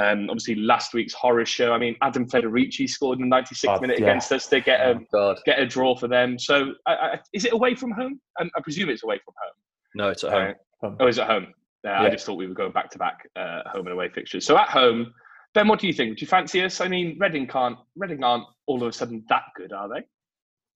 [0.00, 1.72] Um, obviously, last week's horror show.
[1.72, 4.06] I mean, Adam Federici scored in the 96th Oh, minute yeah.
[4.06, 6.38] against us to get a God, get a draw for them.
[6.38, 8.20] So, I, I, is it away from home?
[8.38, 9.54] I, I presume it's away from home.
[9.96, 10.54] no, it's at home.
[10.84, 11.48] Uh, oh, is it home?
[11.86, 14.44] Uh, I just thought we were going back to back uh, home and away fixtures.
[14.44, 15.14] So at home,
[15.54, 16.18] Ben, what do you think?
[16.18, 16.80] Do you fancy us?
[16.80, 17.78] I mean, Reading can't.
[17.96, 20.02] Reading aren't all of a sudden that good, are they?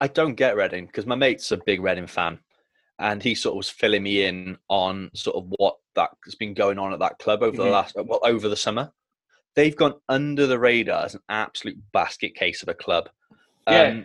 [0.01, 2.39] I don't get Reading because my mate's a big Reading fan,
[2.99, 6.79] and he sort of was filling me in on sort of what that's been going
[6.79, 7.71] on at that club over the Mhm.
[7.73, 8.93] last well over the summer.
[9.55, 13.11] They've gone under the radar as an absolute basket case of a club.
[13.69, 13.83] Yeah.
[13.83, 14.05] Um,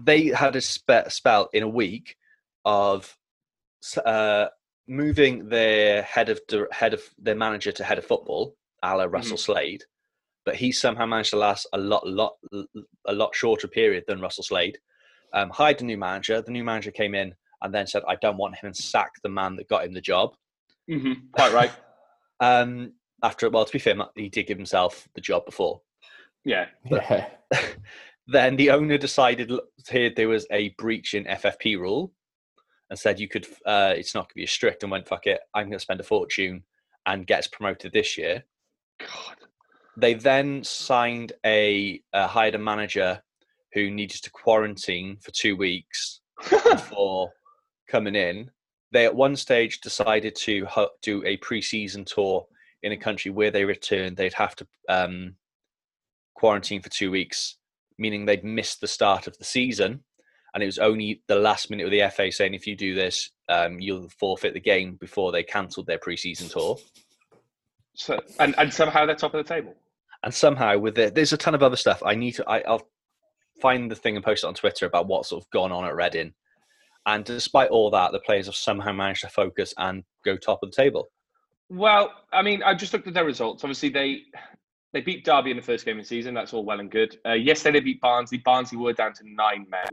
[0.00, 2.16] they had a spe- spell in a week
[2.64, 3.14] of
[4.04, 4.46] uh,
[4.88, 6.40] moving their head of
[6.72, 9.84] head of their manager to head of football, a la Russell Slade,
[10.44, 12.34] but he somehow managed to last a lot, lot,
[13.06, 14.78] a lot shorter period than Russell Slade.
[15.34, 16.40] Um, hired a new manager.
[16.40, 19.28] The new manager came in and then said, "I don't want him," and sacked the
[19.28, 20.34] man that got him the job.
[20.88, 21.72] hmm Quite right.
[22.40, 25.80] Um, after, well, to be fair, he did give himself the job before.
[26.44, 26.66] Yeah.
[26.84, 27.26] yeah,
[28.26, 29.50] Then the owner decided
[29.88, 32.12] here there was a breach in FFP rule,
[32.90, 33.46] and said you could.
[33.64, 35.40] Uh, it's not going to be as strict, and went fuck it.
[35.54, 36.62] I'm going to spend a fortune
[37.06, 38.44] and gets promoted this year.
[39.00, 39.36] God.
[39.96, 43.20] They then signed a uh, hired a manager
[43.74, 46.20] who needed to quarantine for two weeks
[46.50, 47.30] before
[47.88, 48.50] coming in.
[48.92, 50.66] They at one stage decided to
[51.02, 52.46] do a pre-season tour
[52.82, 54.16] in a country where they returned.
[54.16, 55.34] They'd have to um,
[56.34, 57.56] quarantine for two weeks,
[57.98, 60.04] meaning they'd missed the start of the season.
[60.54, 63.30] And it was only the last minute of the FA saying, if you do this,
[63.48, 66.76] um, you'll forfeit the game before they cancelled their pre-season tour.
[67.94, 69.74] so, and, and somehow they're top of the table.
[70.24, 72.86] and somehow with it there's a ton of other stuff i need to I, i'll
[73.60, 75.94] find the thing and post it on twitter about what's sort of gone on at
[75.94, 76.32] reading
[77.06, 80.70] and despite all that the players have somehow managed to focus and go top of
[80.70, 81.08] the table
[81.70, 83.62] Well, I mean, I just looked at their results.
[83.64, 84.22] Obviously, they
[84.92, 86.32] they beat Derby in the first game of the season.
[86.34, 87.18] That's all well and good.
[87.26, 88.38] Uh, yesterday they beat Barnsley.
[88.38, 89.88] Barnsley were down to nine men.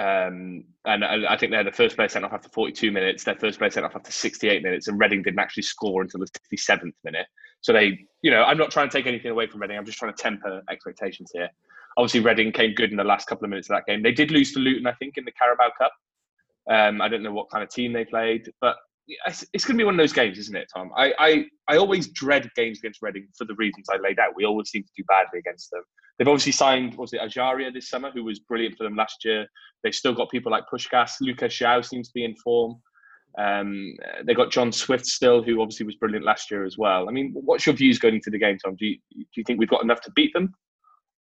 [0.00, 3.22] Um, and, and I think they're the first player sent off after 42 minutes.
[3.22, 6.56] Their first place sent off after 68 minutes, and Reading didn't actually score until the
[6.56, 7.26] 67th minute.
[7.60, 9.76] So they, you know, I'm not trying to take anything away from Reading.
[9.76, 11.50] I'm just trying to temper expectations here.
[11.98, 14.02] Obviously, Reading came good in the last couple of minutes of that game.
[14.02, 15.92] They did lose to Luton, I think, in the Carabao Cup.
[16.70, 18.76] Um, I don't know what kind of team they played, but
[19.06, 20.92] it's, it's going to be one of those games, isn't it, Tom?
[20.96, 24.32] I, I, I always dread games against Reading for the reasons I laid out.
[24.34, 25.82] We always seem to do badly against them.
[26.20, 29.46] They've obviously signed, was it Ejaria this summer, who was brilliant for them last year.
[29.82, 31.12] They've still got people like Puscas.
[31.22, 32.76] Lucas João seems to be in form.
[33.38, 33.94] Um,
[34.26, 37.08] they got John Swift still, who obviously was brilliant last year as well.
[37.08, 38.76] I mean, what's your views going into the game, Tom?
[38.76, 40.52] Do you, do you think we've got enough to beat them?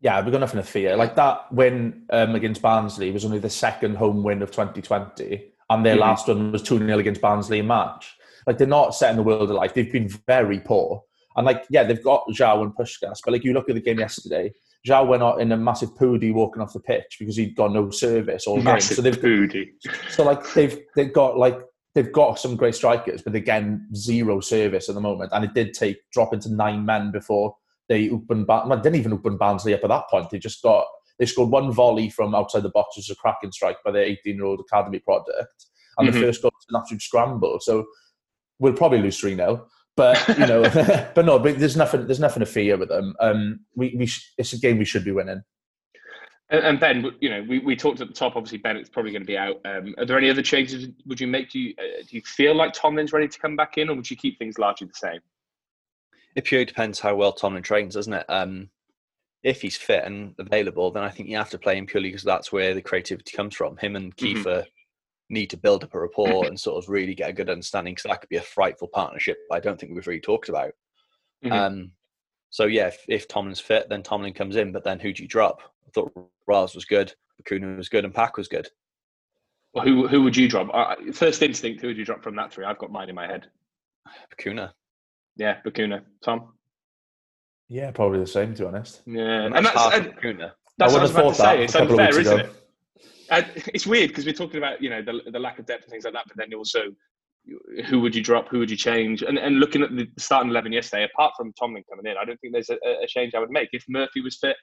[0.01, 0.97] Yeah, we've got nothing to fear.
[0.97, 5.85] Like that win um, against Barnsley was only the second home win of 2020, and
[5.85, 6.03] their mm-hmm.
[6.03, 8.15] last one was 2 0 against Barnsley in March.
[8.47, 9.75] Like they're not setting the world alight.
[9.75, 11.03] They've been very poor.
[11.37, 13.99] And like, yeah, they've got João and Puscas, but like you look at the game
[13.99, 14.53] yesterday,
[14.87, 17.91] João went out in a massive poodie walking off the pitch because he'd got no
[17.91, 18.81] service all game.
[18.81, 19.71] So they've poodie.
[20.11, 21.59] So like they've they've got like
[21.95, 25.31] they've got some great strikers, but again zero service at the moment.
[25.33, 27.57] And it did take drop into nine men before
[27.89, 28.47] they opened.
[28.47, 30.29] Ba- well, didn't even open Barnsley up at that point.
[30.31, 30.87] They just got
[31.19, 34.05] they scored one volley from outside the box, which was a cracking strike by their
[34.05, 35.67] 18 year old academy product,
[35.97, 36.19] and mm-hmm.
[36.19, 37.59] the first goal was an absolute scramble.
[37.61, 37.87] So
[38.59, 39.67] we'll probably lose three 0
[39.97, 40.63] but you know,
[41.15, 42.07] but no, but there's nothing.
[42.07, 43.15] There's nothing to fear with them.
[43.21, 45.43] Um, we, we sh- it's a game we should be winning.
[46.51, 48.37] And, and Ben, you know, we, we talked at the top.
[48.37, 49.61] Obviously, Bennett's probably going to be out.
[49.65, 50.89] Um, are there any other changes?
[51.07, 51.51] Would you make?
[51.51, 54.11] Do you uh, do you feel like Tomlin's ready to come back in, or would
[54.11, 55.21] you keep things largely the same?
[56.37, 58.27] It purely depends how well Tomlin trains, doesn't it?
[58.29, 58.71] Um,
[59.45, 62.25] if he's fit and available, then I think you have to play him purely because
[62.25, 63.77] that's where the creativity comes from.
[63.77, 64.43] Him and mm-hmm.
[65.31, 67.95] Kiefer need to build up a rapport and sort of really get a good understanding
[67.95, 69.39] because that could be a frightful partnership.
[69.51, 70.73] I don't think we've really talked about.
[71.45, 71.53] Mm-hmm.
[71.53, 71.91] Um,
[72.51, 74.73] so yeah, if, if Tomlin's fit, then Tomlin comes in.
[74.73, 75.61] But then who do you drop?
[75.87, 76.13] I thought
[76.47, 78.69] Raz was good, Bacuna was good, and Pack was good.
[79.73, 80.71] Well, who who would you drop?
[80.73, 82.65] Uh, first instinct, who would you drop from that three?
[82.65, 83.49] I've got mine in my head.
[84.31, 84.71] Bacuna.
[85.37, 86.03] Yeah, Bacuna.
[86.23, 86.53] Tom.
[87.69, 88.55] Yeah, probably the same.
[88.55, 89.03] To be honest.
[89.05, 90.53] Yeah, and, and that's, and, Bacuna.
[90.79, 91.65] That's what I was about to say.
[91.65, 92.64] It's unfair, isn't it?
[93.31, 95.91] And it's weird because we're talking about you know the, the lack of depth and
[95.91, 96.81] things like that, but then also
[97.87, 100.73] who would you drop, who would you change, and and looking at the starting eleven
[100.73, 103.51] yesterday, apart from Tomlin coming in, I don't think there's a, a change I would
[103.51, 103.69] make.
[103.73, 104.57] If Murphy was fit,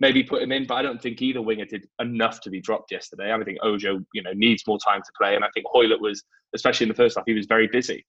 [0.00, 2.90] maybe put him in, but I don't think either winger did enough to be dropped
[2.90, 3.32] yesterday.
[3.32, 6.22] I think Ojo, you know, needs more time to play, and I think Hoilett was,
[6.54, 8.04] especially in the first half, he was very busy,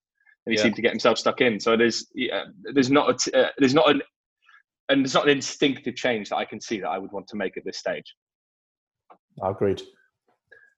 [0.45, 0.64] and he yeah.
[0.64, 1.60] seemed to get himself stuck in.
[1.60, 4.01] So there's yeah, there's not a, uh, there's not an
[4.89, 7.36] and there's not an instinctive change that I can see that I would want to
[7.36, 8.16] make at this stage.
[9.43, 9.82] Agreed.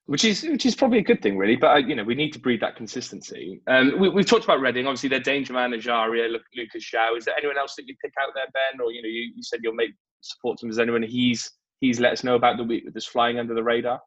[0.08, 1.58] Which is which is probably a good thing, really.
[1.58, 3.62] But uh, you know, we need to breed that consistency.
[3.68, 4.88] Um, we, have talked about Reading.
[4.88, 7.18] Obviously, their danger man Ejaria, Lucas João.
[7.18, 8.80] Is there anyone else that you pick out there, Ben?
[8.80, 9.92] Or you know, you, you said you'll make
[10.22, 10.70] support him.
[10.70, 11.52] Is anyone he's
[11.82, 14.00] he's let us know about the week that's flying under the radar?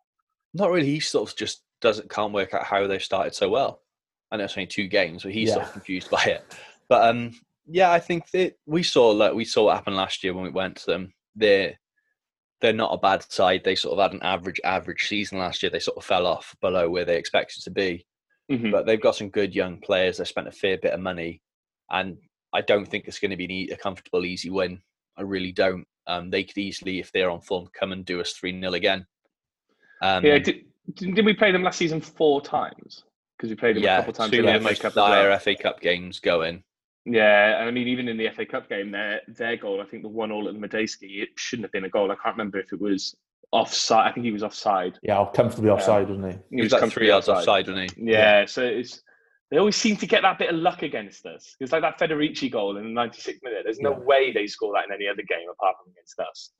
[0.54, 0.86] Not really.
[0.86, 3.82] He sort of just doesn't can't work out how they've started so well.
[4.30, 5.54] I know it's only two games, but he's yeah.
[5.54, 6.54] sort of confused by it.
[6.88, 10.34] But um, yeah, I think that we saw like we saw what happened last year
[10.34, 11.12] when we went to them.
[11.36, 11.78] They're
[12.60, 13.62] they're not a bad side.
[13.64, 15.70] They sort of had an average average season last year.
[15.70, 18.06] They sort of fell off below where they expected to be.
[18.50, 18.70] Mm-hmm.
[18.70, 20.18] But they've got some good young players.
[20.18, 21.40] They spent a fair bit of money,
[21.90, 22.18] and
[22.52, 24.80] I don't think it's going to be a comfortable, easy win.
[25.16, 25.86] I really don't.
[26.06, 29.06] Um, they could easily, if they're on form, come and do us three 0 again.
[30.02, 33.04] Um, yeah, did, did we play them last season four times?
[33.36, 34.32] Because we played them yeah, a couple times.
[34.32, 36.64] Two of the most dire FA Cup games going.
[37.06, 40.02] Yeah, and I mean, even in the FA Cup game, their their goal, I think
[40.02, 42.12] the one all at the Madejski, it shouldn't have been a goal.
[42.12, 43.16] I can't remember if it was
[43.52, 44.10] offside.
[44.10, 44.98] I think he was offside.
[45.02, 46.38] Yeah, comfortably offside, wasn't he?
[46.50, 48.10] He, he was, was like three yards offside, wasn't he?
[48.12, 49.02] Yeah, yeah, so it's
[49.50, 51.56] they always seem to get that bit of luck against us.
[51.58, 53.62] It's like that Federici goal in the 96th minute.
[53.64, 53.98] There's no yeah.
[53.98, 56.50] way they score that in any other game apart from against us.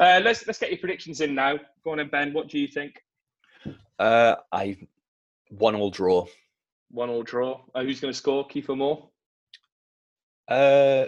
[0.00, 1.58] Uh, let's let's get your predictions in now.
[1.84, 2.32] Go on, in, Ben.
[2.32, 2.94] What do you think?
[3.98, 4.78] Uh, I
[5.50, 6.26] one all draw.
[6.90, 7.60] One all draw.
[7.74, 8.48] Uh, who's going to score?
[8.48, 9.08] Kiefer Moore.
[10.48, 11.06] Uh,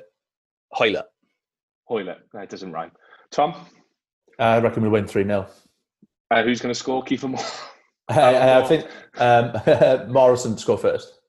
[0.73, 1.07] Hoilett.
[1.85, 2.19] Hoilett.
[2.33, 2.93] That doesn't rhyme.
[3.31, 3.67] Tom?
[4.39, 5.47] I reckon we win 3 0.
[6.31, 7.05] Uh, who's going to score?
[7.05, 7.45] Kiefer Moore?
[8.09, 8.87] I, I think
[9.19, 11.21] um, Morrison score first.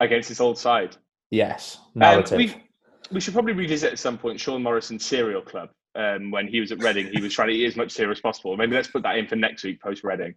[0.00, 0.96] Against his old side?
[1.30, 1.78] Yes.
[1.94, 2.32] Narrative.
[2.32, 2.54] Um, we,
[3.12, 6.72] we should probably revisit at some point Sean Morrison's serial club um, when he was
[6.72, 8.56] at Reading, he was trying to eat as much cereal as possible.
[8.56, 10.34] Maybe let's put that in for next week post Reading.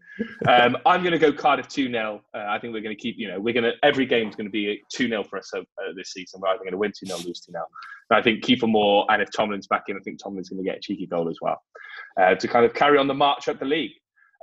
[0.48, 2.22] Um, I'm going to go Cardiff 2 0.
[2.34, 4.36] Uh, I think we're going to keep, you know, we're going to, every game is
[4.36, 5.62] going to be 2 0 for us uh,
[5.96, 6.40] this season.
[6.42, 7.64] We're either going to win 2 0, lose 2 0.
[8.12, 10.78] I think Kiefer Moore, and if Tomlin's back in, I think Tomlin's going to get
[10.78, 11.62] a cheeky goal as well
[12.20, 13.92] uh, to kind of carry on the march up the league.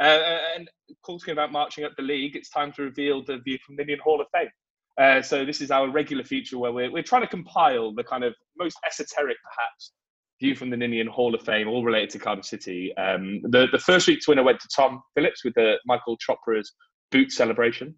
[0.00, 0.70] Uh, and
[1.04, 4.20] talking about marching up the league, it's time to reveal the view from Ninian Hall
[4.20, 4.50] of Fame.
[4.98, 8.24] Uh, so this is our regular feature where we're, we're trying to compile the kind
[8.24, 9.92] of most esoteric, perhaps,
[10.40, 12.94] View from the Ninian Hall of Fame, all related to Cardiff City.
[12.96, 16.72] Um, the, the first week's winner went to Tom Phillips with the Michael Chopra's
[17.10, 17.94] boot celebration.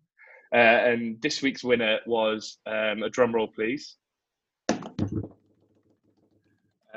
[0.54, 3.96] Uh, and this week's winner was um, a drum roll, please.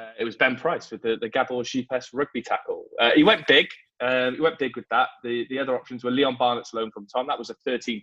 [0.01, 2.85] Uh, it was Ben Price with the, the Gabor Gyepes rugby tackle.
[2.99, 3.67] Uh, he went big.
[3.99, 5.09] Um, he went big with that.
[5.23, 7.27] The the other options were Leon Barnett's loan from Tom.
[7.27, 8.01] That was a 13%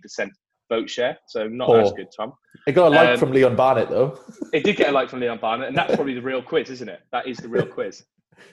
[0.69, 1.81] vote share, so not Poor.
[1.81, 2.33] as good, Tom.
[2.67, 4.19] It got a like Um, from Leon Barnett though.
[4.53, 6.89] It did get a like from Leon Barnett, and that's probably the real quiz, isn't
[6.89, 7.01] it?
[7.11, 8.03] That is the real quiz.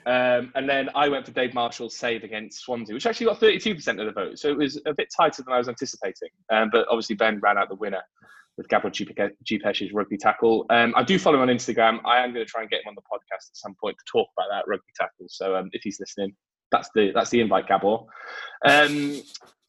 [0.05, 3.99] Um, and then I went for Dave Marshall's save against Swansea, which actually got 32%
[3.99, 4.37] of the vote.
[4.37, 6.29] So it was a bit tighter than I was anticipating.
[6.51, 8.01] Um, but obviously, Ben ran out the winner
[8.57, 10.65] with Gabriel Gyepes's rugby tackle.
[10.69, 11.99] Um, I do follow him on Instagram.
[12.05, 14.03] I am going to try and get him on the podcast at some point to
[14.11, 15.27] talk about that rugby tackle.
[15.29, 16.35] So um, if he's listening,
[16.71, 17.99] that's the that's the invite, Gabor.
[18.65, 19.21] Um,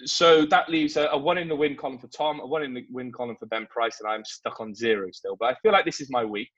[0.05, 2.75] so that leaves a, a one in the win column for Tom, a one in
[2.75, 5.37] the win column for Ben Price, and I'm stuck on zero still.
[5.39, 6.51] But I feel like this is my week.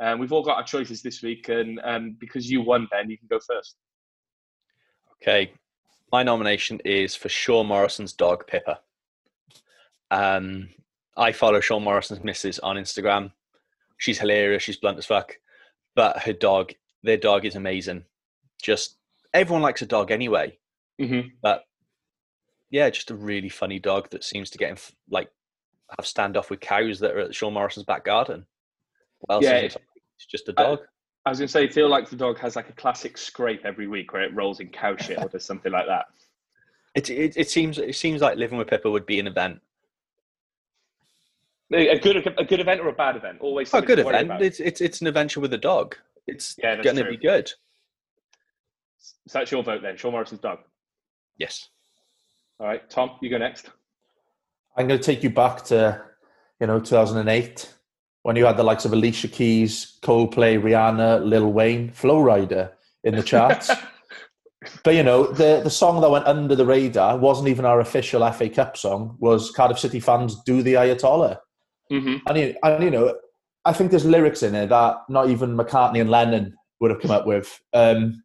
[0.00, 3.18] Um, we've all got our choices this week, and um, because you won, Ben, you
[3.18, 3.76] can go first.
[5.20, 5.52] Okay,
[6.12, 8.80] my nomination is for Sean Morrison's dog Pippa.
[10.10, 10.68] Um,
[11.16, 13.32] I follow Sean Morrison's missus on Instagram.
[13.96, 14.62] She's hilarious.
[14.62, 15.36] She's blunt as fuck,
[15.96, 18.04] but her dog, their dog, is amazing.
[18.62, 18.97] Just
[19.34, 20.58] everyone likes a dog anyway,
[21.00, 21.28] Mm-hmm.
[21.42, 21.62] but
[22.70, 24.76] yeah, just a really funny dog that seems to get in,
[25.10, 25.30] like
[25.96, 28.44] have standoff with cows that are at Sean Morrison's back garden.
[29.40, 29.76] Yeah, it?
[30.16, 30.80] It's just a dog.
[31.24, 33.86] I was going to say, feel like the dog has like a classic scrape every
[33.86, 36.06] week where it rolls in cow shit or does something like that.
[36.94, 39.60] It, it it seems it seems like living with Pippa would be an event.
[41.72, 43.38] A good a good event or a bad event?
[43.40, 44.26] Always a good event.
[44.26, 44.42] about.
[44.42, 45.96] It's it's it's an adventure with a dog.
[46.26, 47.52] It's Yeah, going to be good.
[49.28, 50.58] So that's your vote then, Sean Morrison's Doug.
[51.36, 51.68] Yes.
[52.58, 53.70] All right, Tom, you go next.
[54.76, 56.02] I'm going to take you back to,
[56.60, 57.74] you know, 2008
[58.22, 62.72] when you had the likes of Alicia Keys, Coldplay, Rihanna, Lil Wayne, Flo Rida
[63.04, 63.70] in the charts.
[64.82, 68.28] but you know, the the song that went under the radar wasn't even our official
[68.32, 69.16] FA Cup song.
[69.20, 71.38] Was Cardiff City fans "Do the Ayatollah"?
[71.92, 72.16] Mm-hmm.
[72.26, 73.16] And you, and you know,
[73.64, 77.10] I think there's lyrics in it that not even McCartney and Lennon would have come
[77.10, 77.60] up with.
[77.72, 78.22] Um,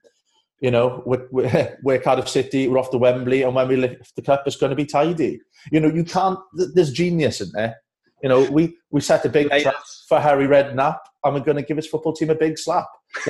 [0.64, 4.16] you know, we're, we're, we're Cardiff City, we're off to Wembley, and when we lift
[4.16, 5.40] the cup, it's going to be tidy.
[5.72, 6.40] You know, you can't.
[6.74, 7.76] There's genius in there.
[8.24, 9.76] You know, we we set a big trap
[10.08, 12.88] for Harry Redknapp, and we're going to give his football team a big slap.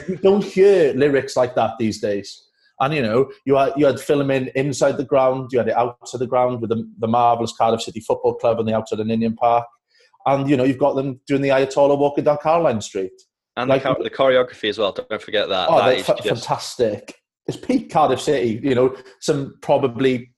[0.08, 2.42] You don't hear lyrics like that these days.
[2.80, 6.20] And you know, you had you had filming inside the ground, you had it outside
[6.20, 9.36] the ground with the, the marvelous Cardiff City Football Club and the outside of Ninian
[9.36, 9.66] Park,
[10.28, 13.14] and you know, you've got them doing the Ayatollah walking down Caroline Street.
[13.56, 14.92] And Like- the, the choreography as well.
[14.92, 15.70] Don't forget that.
[15.70, 17.16] Oh, That that's is fa- just- fantastic.
[17.48, 18.60] It's peak Cardiff City.
[18.64, 20.34] You know, some probably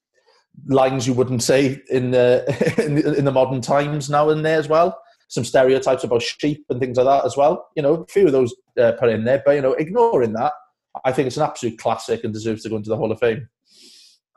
[0.67, 2.43] lines you wouldn't say in the
[2.85, 4.99] in the, in the modern times now and there as well.
[5.27, 7.67] Some stereotypes about sheep and things like that as well.
[7.75, 10.53] You know, a few of those uh, put in there, but you know, ignoring that,
[11.03, 13.49] I think it's an absolute classic and deserves to go into the Hall of Fame.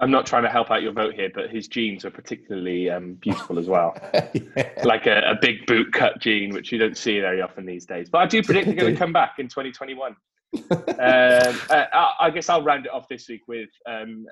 [0.00, 3.14] I'm not trying to help out your vote here, but his jeans are particularly um,
[3.14, 3.96] beautiful as well.
[4.56, 4.70] Yeah.
[4.84, 8.08] like a, a big boot cut jean, which you don't see very often these days.
[8.08, 10.14] But I do predict they're going to come back in 2021.
[10.55, 14.24] Um, uh, I, I guess I'll round it off this week with um,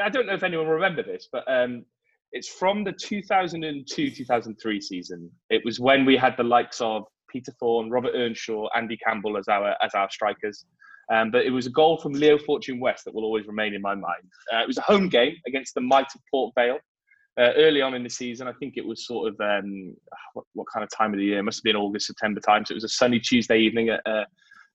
[0.00, 1.84] I don't know if anyone will remember this, but um,
[2.32, 5.30] it's from the 2002 2003 season.
[5.50, 9.48] It was when we had the likes of Peter Thorne, Robert Earnshaw, Andy Campbell as
[9.48, 10.64] our as our strikers.
[11.12, 13.82] Um, but it was a goal from Leo Fortune West that will always remain in
[13.82, 14.24] my mind.
[14.52, 16.78] Uh, it was a home game against the might of Port Vale.
[17.38, 19.94] Uh, early on in the season, I think it was sort of um,
[20.34, 21.40] what, what kind of time of the year?
[21.40, 22.64] It must have been August, September time.
[22.64, 24.24] So it was a sunny Tuesday evening at, uh,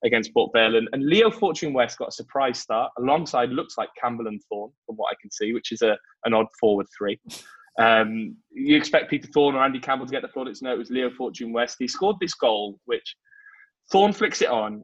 [0.04, 3.90] against Port Vale, and, and Leo Fortune West got a surprise start alongside looks like
[4.02, 7.20] Campbell and Thorne, from what I can see, which is a an odd forward three.
[7.80, 10.62] Um, you expect Peter Thorne or Andy Campbell to get the plaudits.
[10.62, 11.78] No, it was Leo Fortune West.
[11.80, 13.16] He scored this goal, which
[13.92, 14.84] Thorne flicks it on.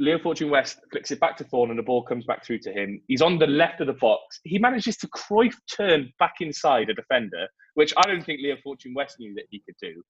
[0.00, 2.72] Leo Fortune West flicks it back to Thorne, and the ball comes back through to
[2.72, 3.00] him.
[3.08, 4.38] He's on the left of the box.
[4.44, 8.94] He manages to Cruyff turn back inside a defender, which I don't think Leo Fortune
[8.94, 10.00] West knew that he could do.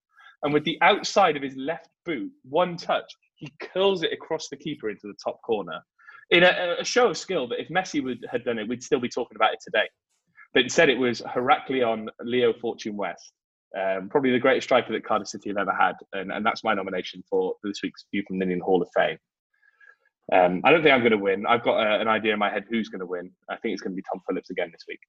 [0.43, 4.57] And with the outside of his left boot, one touch, he curls it across the
[4.57, 5.81] keeper into the top corner.
[6.31, 9.01] In a, a show of skill that if Messi would, had done it, we'd still
[9.01, 9.89] be talking about it today.
[10.53, 13.33] But instead, it was Heraklion Leo Fortune West,
[13.79, 16.75] um, probably the greatest striker that Cardiff City have ever had, and, and that's my
[16.75, 19.19] nomination for this week's View from Ninian Hall of Fame.
[20.33, 21.47] Um, I don't think I'm going to win.
[21.47, 23.31] I've got an idea in my head who's going to win.
[23.49, 25.01] I think it's going to be Tom Phillips again this week.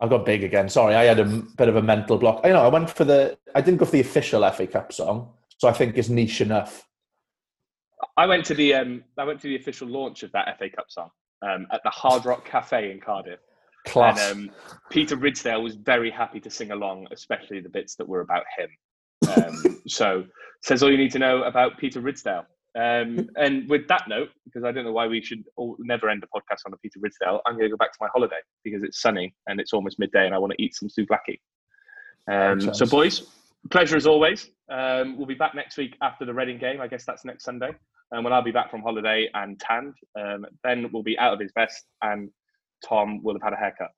[0.00, 0.68] I've got big again.
[0.68, 2.40] Sorry, I had a bit of a mental block.
[2.44, 3.38] I know I went for the.
[3.54, 6.86] I didn't go for the official FA Cup song, so I think it's niche enough.
[8.16, 10.86] I went to the um, I went to the official launch of that FA Cup
[10.88, 11.10] song
[11.42, 13.40] um, at the Hard Rock Cafe in Cardiff,
[13.86, 14.20] Class.
[14.20, 14.54] and um,
[14.90, 18.68] Peter Ridsdale was very happy to sing along, especially the bits that were about him.
[19.36, 20.24] Um, so
[20.62, 22.44] says all you need to know about Peter Ridsdale.
[22.76, 26.24] Um, and with that note, because I don't know why we should all, never end
[26.24, 28.82] a podcast on a Peter Ridsdale, I'm going to go back to my holiday because
[28.82, 31.38] it's sunny and it's almost midday and I want to eat some souvlaki.
[32.30, 33.26] Um, so, boys,
[33.70, 34.50] pleasure as always.
[34.70, 36.80] Um, we'll be back next week after the Reading game.
[36.80, 37.72] I guess that's next Sunday.
[38.14, 41.40] And when I'll be back from holiday and tanned, um, Ben will be out of
[41.40, 42.30] his vest and
[42.86, 43.90] Tom will have had a haircut.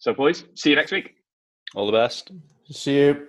[0.00, 1.14] So, boys, see you next week.
[1.76, 2.32] All the best.
[2.72, 3.28] See you.